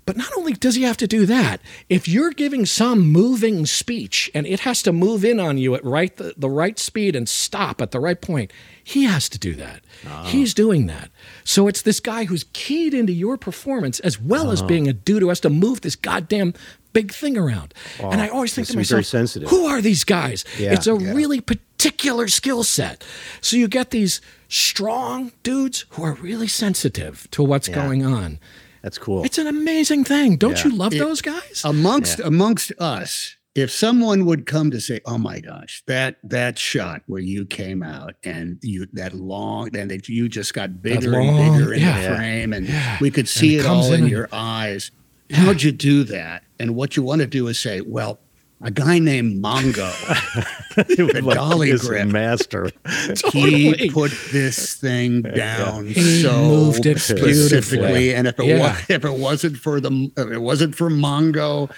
[0.06, 4.30] But not only does he have to do that, if you're giving some moving speech
[4.34, 7.28] and it has to move in on you at right the, the right speed and
[7.28, 8.52] stop at the right point,
[8.82, 9.82] he has to do that.
[10.26, 11.10] He's doing that.
[11.42, 15.22] So it's this guy who's keyed into your performance as well as being a dude
[15.22, 16.54] who has to move this goddamn
[16.92, 17.74] big thing around.
[17.98, 19.48] And I always think to myself, sensitive.
[19.48, 20.44] who are these guys?
[20.56, 20.72] Yeah.
[20.72, 23.04] It's a really particular skill set.
[23.40, 28.38] So you get these strong dudes who are really sensitive to what's going on.
[28.82, 29.24] That's cool.
[29.24, 30.36] It's an amazing thing.
[30.36, 30.70] Don't Yeah.
[30.70, 31.62] you love those guys?
[31.64, 37.02] amongst amongst us if someone would come to say oh my gosh that that shot
[37.06, 41.38] where you came out and you that long and that you just got bigger long-
[41.38, 42.08] and bigger in yeah.
[42.10, 42.98] the frame and Yeah.
[43.00, 44.90] we could see it it, all in in and- your eyes
[45.32, 48.20] how'd you do that and what you want to do is say well
[48.62, 49.90] a guy named mongo
[50.76, 52.70] the Like dolly his grip master.
[53.32, 58.14] he put this thing down He so moved it specifically, beautifully.
[58.14, 58.58] and if it Yeah.
[58.60, 61.70] wa- if it wasn't for the if it wasn't for Mongo,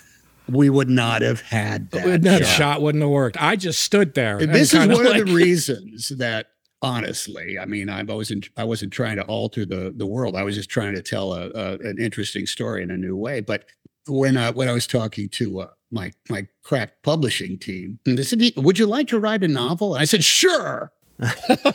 [0.49, 2.23] we would not have had that.
[2.23, 2.57] that shot.
[2.57, 3.37] shot wouldn't have worked.
[3.43, 4.39] I just stood there.
[4.39, 6.47] This is kinda one like- of the reasons that
[6.81, 10.37] honestly, I mean, I wasn't I wasn't trying to alter the the world.
[10.37, 13.41] I was just trying to tell a, a an interesting story in a new way.
[13.41, 13.65] But
[14.07, 18.23] when I when I was talking to uh, my my crack publishing team, and they
[18.23, 20.93] said, "Would you like to write a novel?" And I said, "Sure."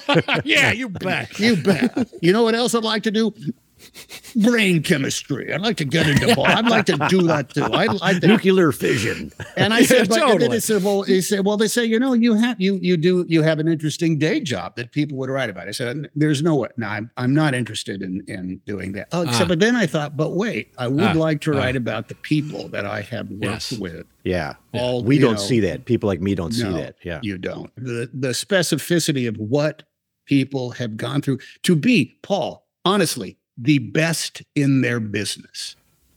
[0.44, 1.38] yeah, you bet.
[1.40, 2.10] You bet.
[2.22, 3.34] You know what else I'd like to do?
[4.36, 5.54] Brain chemistry.
[5.54, 6.40] I'd like to get into.
[6.42, 7.64] I'd like to do that too.
[7.66, 8.24] I'd like.
[8.24, 9.32] Nuclear fission.
[9.56, 10.48] And I said, Yeah, but and totally.
[10.50, 13.26] they said, well, he said, well, they say, you know, you have you you do
[13.28, 15.68] you have an interesting day job that people would write about.
[15.68, 16.70] I said, there's no way.
[16.78, 19.10] No, I'm I'm not interested in in doing that.
[19.12, 19.48] Oh, except, Ah.
[19.50, 21.58] but then I thought, but wait, I would Ah, like to ah.
[21.58, 23.72] write about the people that I have worked Yes.
[23.74, 24.06] with.
[24.24, 24.56] Yeah.
[24.74, 25.86] All we don't know, see that.
[25.86, 26.96] People like me don't see that.
[27.04, 27.20] Yeah.
[27.22, 27.70] You don't.
[27.76, 29.84] The the specificity of what
[30.26, 35.76] people have gone through to be, Paul, honestly, the best in their business.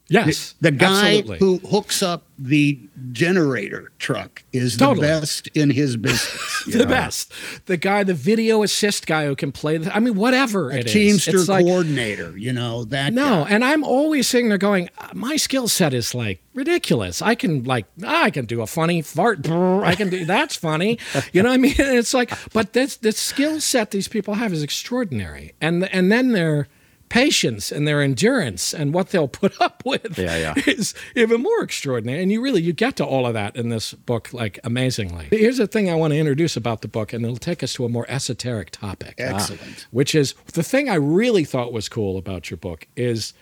[0.09, 1.39] Yes, The, the guy absolutely.
[1.39, 2.79] who hooks up the
[3.11, 5.01] generator truck is Totally.
[5.01, 6.63] the best in his business.
[6.73, 6.87] the know?
[6.87, 7.33] best,
[7.67, 9.79] the guy, the video assist guy who can play.
[9.79, 10.93] The, I mean, whatever A it is.
[10.93, 13.51] Teamster like- coordinator, you know, that No, guy.
[13.51, 17.21] and I'm always sitting there going, "Uh, my skill set is like ridiculous.
[17.21, 19.43] I can like, I can do a funny fart.
[19.43, 21.01] brr, I can do that's funny.
[21.33, 21.75] You know what I mean?
[21.79, 26.31] It's like, but this the skill set these people have is extraordinary, and and then
[26.31, 26.69] their
[27.09, 30.55] patience and their endurance and what they'll put up with Yeah, yeah.
[30.67, 32.23] is even more extraordinary.
[32.23, 35.29] And you really you get to all of that in this book like amazingly.
[35.31, 37.85] Here's the thing I want to introduce about the book, and it'll take us to
[37.85, 39.23] a more esoteric topic ah.
[39.37, 39.87] Excellent.
[39.91, 43.33] which is the thing I really thought was cool about your book is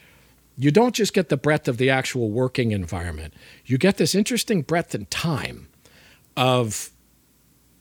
[0.57, 3.35] you don't just get the breadth of the actual working environment.
[3.65, 5.69] You get this interesting breadth in time
[6.37, 6.91] of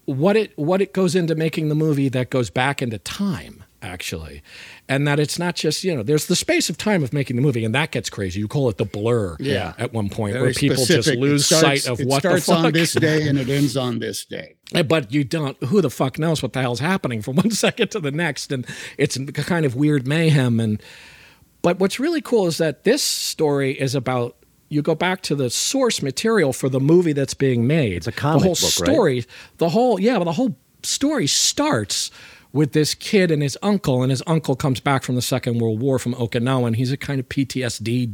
[0.06, 4.42] what it what it goes into making the movie that goes back into time actually
[4.88, 7.42] and that it's not just you know there's the space of time of making the
[7.42, 9.74] movie and that gets crazy you call it the blur Yeah.
[9.78, 11.18] at one point Very where people just specific.
[11.20, 13.50] It lose starts- sight of it what the starts fuck on this day and it
[13.50, 14.56] ends on this day.
[14.74, 17.92] Eh, but you don't who the fuck knows what the hell's happening from one second
[17.92, 18.66] to the next and
[18.98, 20.82] it's a kind of weird mayhem and
[21.62, 24.36] but what's really cool is that this story is about
[24.70, 28.12] you go back to the source material for the movie that's being made it's a
[28.12, 28.72] comic the whole book, right?
[28.94, 29.26] story
[29.58, 32.10] the whole yeah but the whole story starts
[32.54, 35.82] with this kid and his uncle and his uncle comes back from the second world
[35.82, 38.14] war from okinawa and he's a kind of ptsd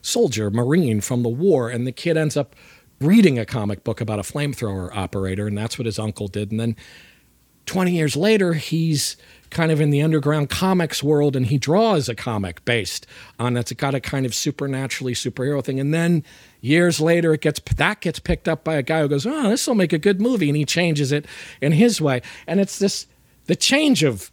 [0.00, 2.56] soldier marine from the war and the kid ends up
[3.00, 6.60] reading a comic book about a flamethrower operator and that's what his uncle did and
[6.60, 6.76] then
[7.66, 9.16] 20 years later, he's
[9.50, 13.06] kind of in the underground comics world and he draws a comic based
[13.38, 15.78] on it's got a kind of supernaturally superhero thing.
[15.78, 16.24] And then
[16.60, 19.66] years later, it gets that gets picked up by a guy who goes, Oh, this
[19.66, 20.48] will make a good movie.
[20.48, 21.26] And he changes it
[21.60, 22.22] in his way.
[22.46, 23.06] And it's this
[23.46, 24.30] the change of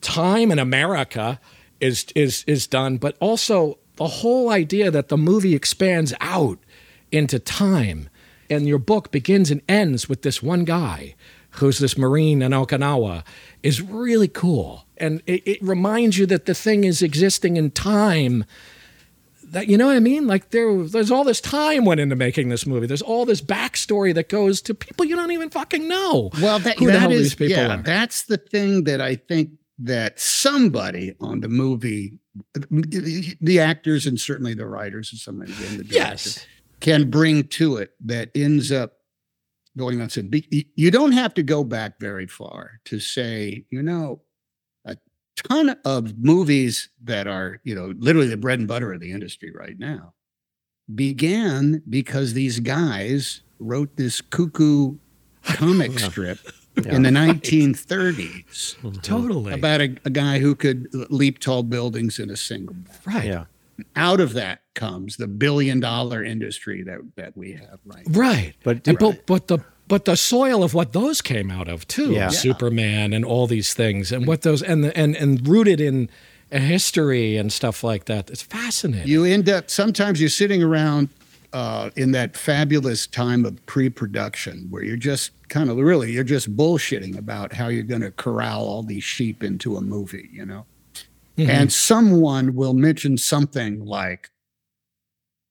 [0.00, 1.40] time in America
[1.80, 6.58] is is is done, but also the whole idea that the movie expands out
[7.10, 8.08] into time.
[8.48, 11.14] And your book begins and ends with this one guy
[11.52, 13.24] who's this Marine in Okinawa
[13.62, 14.86] is really cool.
[14.96, 18.44] And it, it reminds you that the thing is existing in time.
[19.50, 20.26] That you know what I mean?
[20.26, 22.86] Like there, there's all this time went into making this movie.
[22.86, 26.30] There's all this backstory that goes to people you don't even fucking know.
[26.40, 27.82] Well, that, who the that hell is- yeah, are.
[27.82, 32.18] that's the thing that I think that somebody on the movie,
[32.70, 36.46] the actors and certainly the writers and somebody in the director, Yes.
[36.80, 38.92] can bring to it that ends up
[39.76, 40.10] going on.
[40.10, 40.32] Said
[40.76, 44.20] you don't have to go back very far to say, you know,
[45.48, 49.52] ton of movies that are, you know, literally the bread and butter of the industry
[49.54, 50.14] right now
[50.94, 54.96] began because these guys wrote this cuckoo
[55.42, 56.38] comic strip
[56.76, 57.74] in the 1930s
[58.76, 58.90] mm-hmm.
[59.00, 59.52] Totally.
[59.52, 62.98] about a, a guy who could leap tall buildings in a single bound.
[63.06, 63.24] right.
[63.24, 63.44] Yeah.
[63.96, 68.18] Out of that comes the billion dollar industry that, that we have right now.
[68.18, 68.54] Right.
[68.62, 69.60] But- and, but but the
[69.90, 72.12] but the soil of what those came out of too.
[72.12, 72.28] Yeah.
[72.28, 76.08] Superman and all these things and what those and the, and and rooted in
[76.52, 78.30] a history and stuff like that.
[78.30, 79.08] It's fascinating.
[79.08, 81.08] You end up sometimes you're sitting around
[81.52, 86.56] uh, in that fabulous time of pre-production where you're just kind of really you're just
[86.56, 90.66] bullshitting about how you're going to corral all these sheep into a movie, you know.
[91.36, 94.30] And someone will mention something like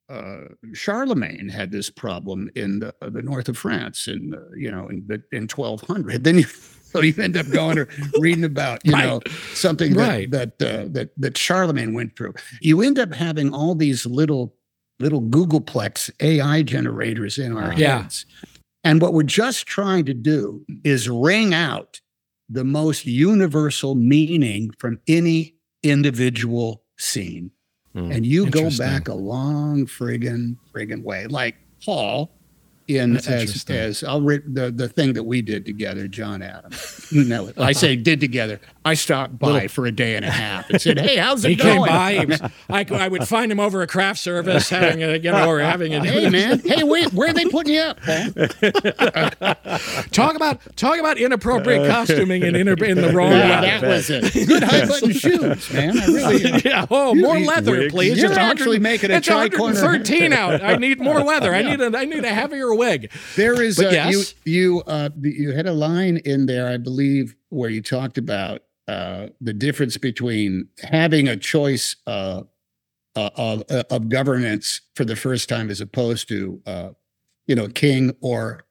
[0.10, 4.88] uh, Charlemagne had this problem in the, the north of France in uh, you know
[4.88, 6.24] in the, in 1200.
[6.26, 6.46] Then you
[6.92, 7.88] so you end up going or
[8.20, 9.22] reading about you know
[9.54, 10.32] something that Right.
[10.32, 12.34] that, uh, that that Charlemagne went through.
[12.62, 14.56] You end up having all these little
[15.00, 18.02] little Googleplex AI generators in our Yeah.
[18.02, 18.26] heads,
[18.84, 22.02] and what we're just trying to do is wring out
[22.50, 25.54] the most universal meaning from any
[25.84, 27.52] individual scene.
[27.96, 28.16] Mm.
[28.16, 31.28] And you go back a long friggin' friggin' way.
[31.28, 32.32] Like Paul
[32.90, 36.96] in That's as as I'll read the, the thing that we did together, John Adams.
[37.12, 37.58] You know it.
[37.60, 38.60] I say did together.
[38.86, 41.56] I stopped by for a day and a half and said, Hey, how's it he
[41.56, 41.78] going?
[41.86, 42.14] came by.
[42.20, 45.50] He was, I, I would find him over a craft service, having a, you know,
[45.50, 48.00] or having a Hey man, hey, where, where are they putting you up,
[50.12, 53.68] talk about talk about inappropriate costuming in, inter, in the wrong Yeah, way.
[53.80, 54.48] that was it.
[54.48, 55.98] Good high button shoes, man.
[56.00, 56.86] I really yeah.
[56.92, 57.94] Oh, more leather, wigs.
[57.94, 58.18] please.
[58.20, 60.62] You're It's actually 100 making a It's tri-corner- 113 out.
[60.64, 61.54] I need more leather.
[61.54, 63.12] I need a I need a heavier wig.
[63.36, 64.34] There is But a, yes.
[64.46, 68.58] you you uh, you had a line in there, I believe, where you talked about
[68.88, 72.42] uh, the difference between having a choice uh,
[73.16, 76.90] uh, of uh, of governance for the first time as opposed to uh,
[77.48, 78.64] you know king or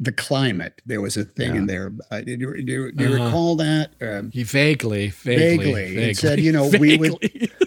[0.00, 0.80] the climate.
[0.86, 1.92] There was a thing in there.
[2.10, 3.24] Uh, do, you, do, do you Uh-huh.
[3.26, 3.90] recall that?
[4.00, 5.96] Um, He vaguely, vaguely, Vaguely.
[6.10, 7.18] It said, you know, we would-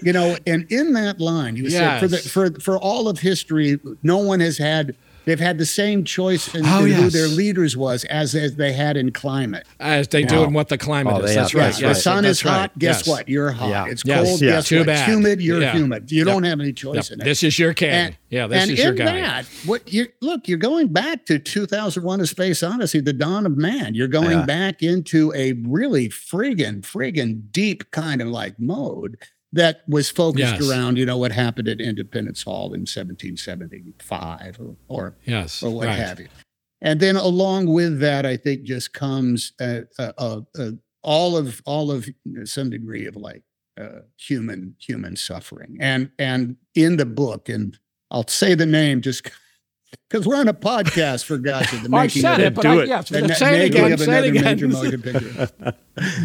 [0.02, 3.80] You know, and in that line, you said for the for for all of history,
[4.02, 4.96] no one has had
[5.28, 8.74] they've had the same choice in, Oh, in who their leaders was as as they
[8.74, 9.68] had in climate.
[9.80, 11.36] As they do in what the climate Oh, is.
[11.36, 11.66] That's have- right.
[11.68, 12.60] that's the sun That's is hot.
[12.72, 12.80] right.
[12.80, 13.08] Guess Yes.
[13.08, 13.30] what?
[13.30, 13.70] You're hot.
[13.70, 13.86] Yeah.
[13.88, 14.26] It's Yes.
[14.28, 14.42] cold.
[14.42, 14.50] Yeah.
[14.54, 14.88] Guess Too what?
[14.88, 15.08] bad.
[15.10, 15.42] Humid.
[15.42, 15.74] You're Yeah.
[15.74, 16.12] humid.
[16.12, 16.28] You Yep.
[16.28, 17.12] don't have any choice Yep.
[17.12, 17.26] in it.
[17.26, 17.90] This is your king.
[17.90, 19.06] And, yeah, this and is your in guy.
[19.22, 23.58] that, what you look, you're going back to 2001: A Space Odyssey, the dawn of
[23.58, 23.94] man.
[23.94, 24.46] You're going Yeah.
[24.46, 29.18] back into a really friggin' friggin' deep kind of like mode
[29.54, 30.70] that was focused Yes.
[30.70, 35.64] around, you know, what happened at Independence Hall in 1775 or or, yes.
[35.64, 35.98] or what right.
[35.98, 36.28] have you.
[36.82, 40.72] And then along with that, I think just comes uh, uh, uh, uh,
[41.02, 42.08] all of all of
[42.44, 43.44] some degree of like
[43.80, 45.78] uh, human human suffering.
[45.80, 47.78] And and in the book, and
[48.12, 49.32] I'll say the name just
[50.10, 51.84] because we're on a podcast for God's sake.
[51.84, 52.88] the I making said of- it, but Do I, it.
[52.88, 53.92] yes, the na- say it making again.
[53.94, 54.44] of Say it again.
[54.44, 55.50] major motion picture.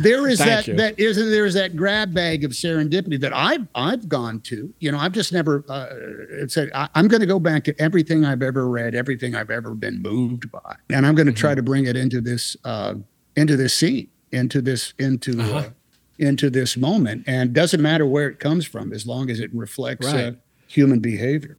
[0.02, 0.74] There is Thank that you.
[0.76, 4.72] that is there is that grab bag of serendipity that I've I've gone to.
[4.80, 8.24] You know, I've just never uh, said I, I'm going to go back to everything
[8.24, 11.38] I've ever read, everything I've ever been moved by, and I'm going to Mm-hmm.
[11.40, 12.94] try to bring it into this uh,
[13.36, 15.70] into this scene, into this into uh Uh-huh.
[16.18, 20.06] into this moment, and doesn't matter where it comes from as long as it reflects
[20.06, 20.32] uh,
[20.68, 21.58] human behavior.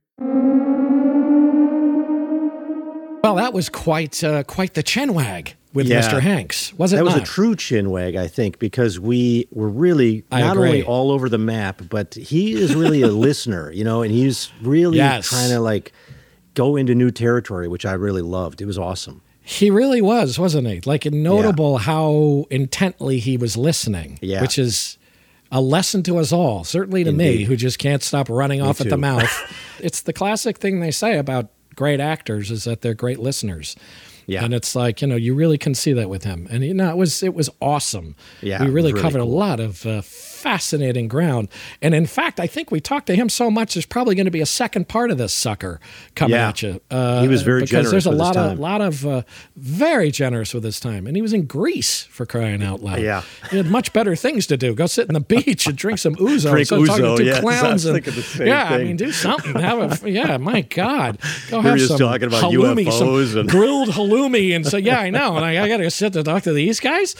[3.23, 6.01] Well, that was quite uh, quite the chin wag with Yeah.
[6.01, 6.19] Mr.
[6.19, 7.23] Hanks, was it That was not?
[7.23, 10.67] a true chin wag, I think, because we were really I not agree.
[10.67, 14.51] only all over the map, but he is really a listener, you know, and he's
[14.61, 15.29] really Yes.
[15.29, 15.93] trying to like
[16.53, 18.61] go into new territory, which I really loved.
[18.61, 19.21] It was awesome.
[19.41, 20.81] He really was, wasn't he?
[20.85, 24.41] Like notable how intently he was listening, Yeah.
[24.41, 24.97] which is
[25.49, 28.89] a lesson to us all, certainly to me, who just can't stop running off at
[28.89, 29.31] the mouth.
[29.79, 33.75] it's the classic thing they say about great actors is that they're great listeners.
[34.25, 34.43] Yeah.
[34.43, 36.47] And it's like, you know, you really can see that with him.
[36.49, 38.15] And you know, it was it was awesome.
[38.41, 40.01] Yeah, We really really covered a lot of uh,
[40.43, 41.47] fascinating ground.
[41.81, 44.31] And in fact, I think we talked to him so much there's probably going to
[44.31, 45.79] be a second part of this sucker
[46.15, 46.49] coming Yeah.
[46.49, 46.81] at you.
[46.91, 49.21] Uh, He was very because generous there's a lot of lot of uh,
[49.55, 52.99] very generous with his time, and he was in Greece for crying out loud.
[53.01, 53.21] Yeah.
[53.49, 54.75] he had much better things to do.
[54.75, 56.51] Go sit on the beach and drink some ouzo.
[56.53, 59.53] Drink talking ouzo, I clowns and thinking the same yeah, I mean, do something.
[59.55, 61.19] Have a yeah, my God,
[61.49, 64.99] go were have some talking about halloumi, some UFOs and- grilled halloumi, and so yeah,
[64.99, 65.37] I know.
[65.37, 67.15] And I, I got to sit to talk to these guys.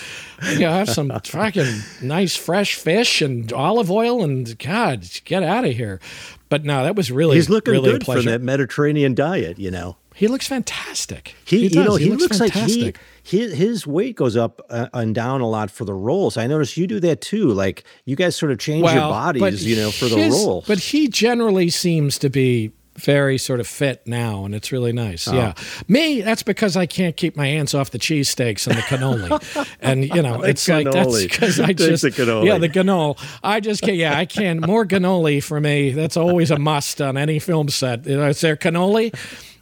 [0.52, 5.66] You know, have some fucking nice fresh fish and olive oil, and God, get out
[5.66, 6.00] of here.
[6.50, 8.32] But no, that was really He's looking really good for pleasure.
[8.32, 9.98] that Mediterranean diet, you know.
[10.16, 11.36] He looks fantastic.
[11.46, 11.76] He, does.
[11.76, 13.00] you know, he, looks, like fantastic.
[13.24, 16.38] he his, his weight goes up uh, and down a lot for the roles.
[16.38, 17.48] I noticed you do that too.
[17.48, 20.64] Like you guys sort of change your bodies, you know, for the his- role.
[20.68, 25.28] But he generally seems to be very sort of fit now, and it's really nice.
[25.28, 25.34] Oh.
[25.34, 25.54] Yeah,
[25.88, 30.04] me, that's because I can't keep my hands off the cheesesteaks and the cannoli, and
[30.04, 32.46] you know, it's like that's because I just the cannoli.
[32.46, 33.18] yeah the cannoli.
[33.44, 33.98] I just can't.
[33.98, 35.92] Yeah, I can more cannoli for me.
[35.92, 38.06] That's always a must on any film set.
[38.06, 39.14] You know, is there cannoli?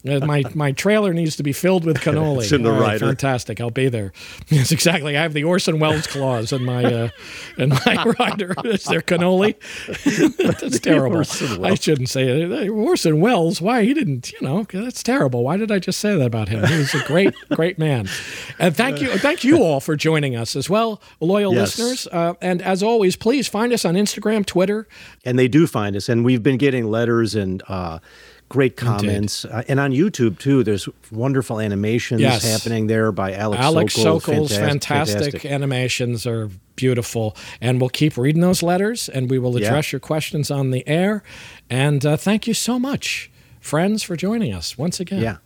[0.08, 2.44] Uh, my my trailer needs to be filled with cannoli.
[2.44, 3.06] It's in the All right, rider.
[3.08, 3.62] Fantastic.
[3.62, 4.12] I'll be there.
[4.50, 5.16] Yes, exactly.
[5.18, 7.10] I have the Orson Welles clause in my uh,
[7.58, 8.54] in my rider.
[8.66, 9.56] Is there cannoli?
[10.38, 11.20] that's terrible.
[11.66, 12.70] I shouldn't say it.
[12.70, 13.62] Orson Welles.
[13.62, 14.32] Why he didn't?
[14.34, 15.44] You know, that's terrible.
[15.44, 16.66] Why did I just say that about him?
[16.66, 18.10] He was a great, great man.
[18.60, 21.78] And thank you, thank you all for joining us as well, loyal Yes.
[21.80, 22.08] listeners.
[22.12, 24.88] Uh, and as always, please find us on Instagram, Twitter.
[25.26, 28.00] and they do find us, and we've been getting letters and uh,
[28.52, 30.62] great comments, uh, and on YouTube too.
[30.64, 32.44] There's wonderful animations Yes.
[32.44, 34.20] happening there by Alex, Alex Sokol.
[34.48, 39.58] Sokol's Fantastic- fantastic, animations are beautiful, and we'll keep reading those letters, and we will
[39.58, 39.68] Yeah.
[39.68, 41.24] address your questions on the air.
[41.70, 43.32] And uh, thank you so much,
[43.62, 45.22] friends, for joining us once again.
[45.22, 45.38] Yeah,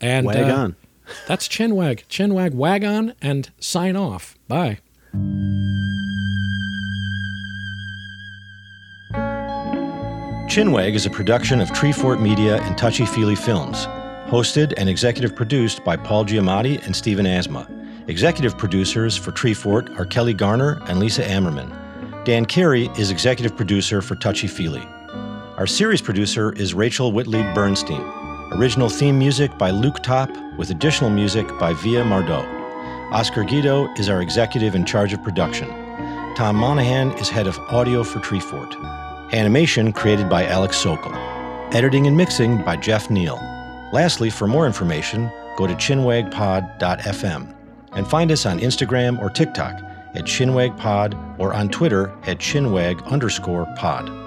[0.00, 0.76] and wag uh, on.
[1.26, 4.36] That's Chinwag, Chinwag, wag on, and sign off.
[4.46, 4.78] Bye.
[10.52, 13.86] Chinwag is a production of Treefort Media and Touchy Feely Films.
[14.26, 17.66] Hosted and executive produced by Paul Giamatti and Stephen Asma.
[18.06, 21.72] Executive producers for Treefort are Kelly Garner and Lisa Ammerman.
[22.26, 24.86] Dan Carey is executive producer for Touchy Feely.
[25.56, 28.02] Our series producer is Rachel Whitley Bernstein.
[28.52, 30.28] Original theme music by Luke Top,
[30.58, 32.44] with additional music by Via Mardot.
[33.10, 35.70] Oscar Guido is our executive in charge of production.
[36.36, 39.01] Tom Monahan is head of audio for Treefort.
[39.32, 41.14] Animation created by Alex Sokol.
[41.74, 43.36] Editing and mixing by Jeff Neal.
[43.90, 47.54] Lastly, for more information, go to chinwagpod.fm
[47.92, 49.80] and find us on Instagram or TikTok
[50.14, 54.21] at chinwagpod or on Twitter at chinwag underscore pod.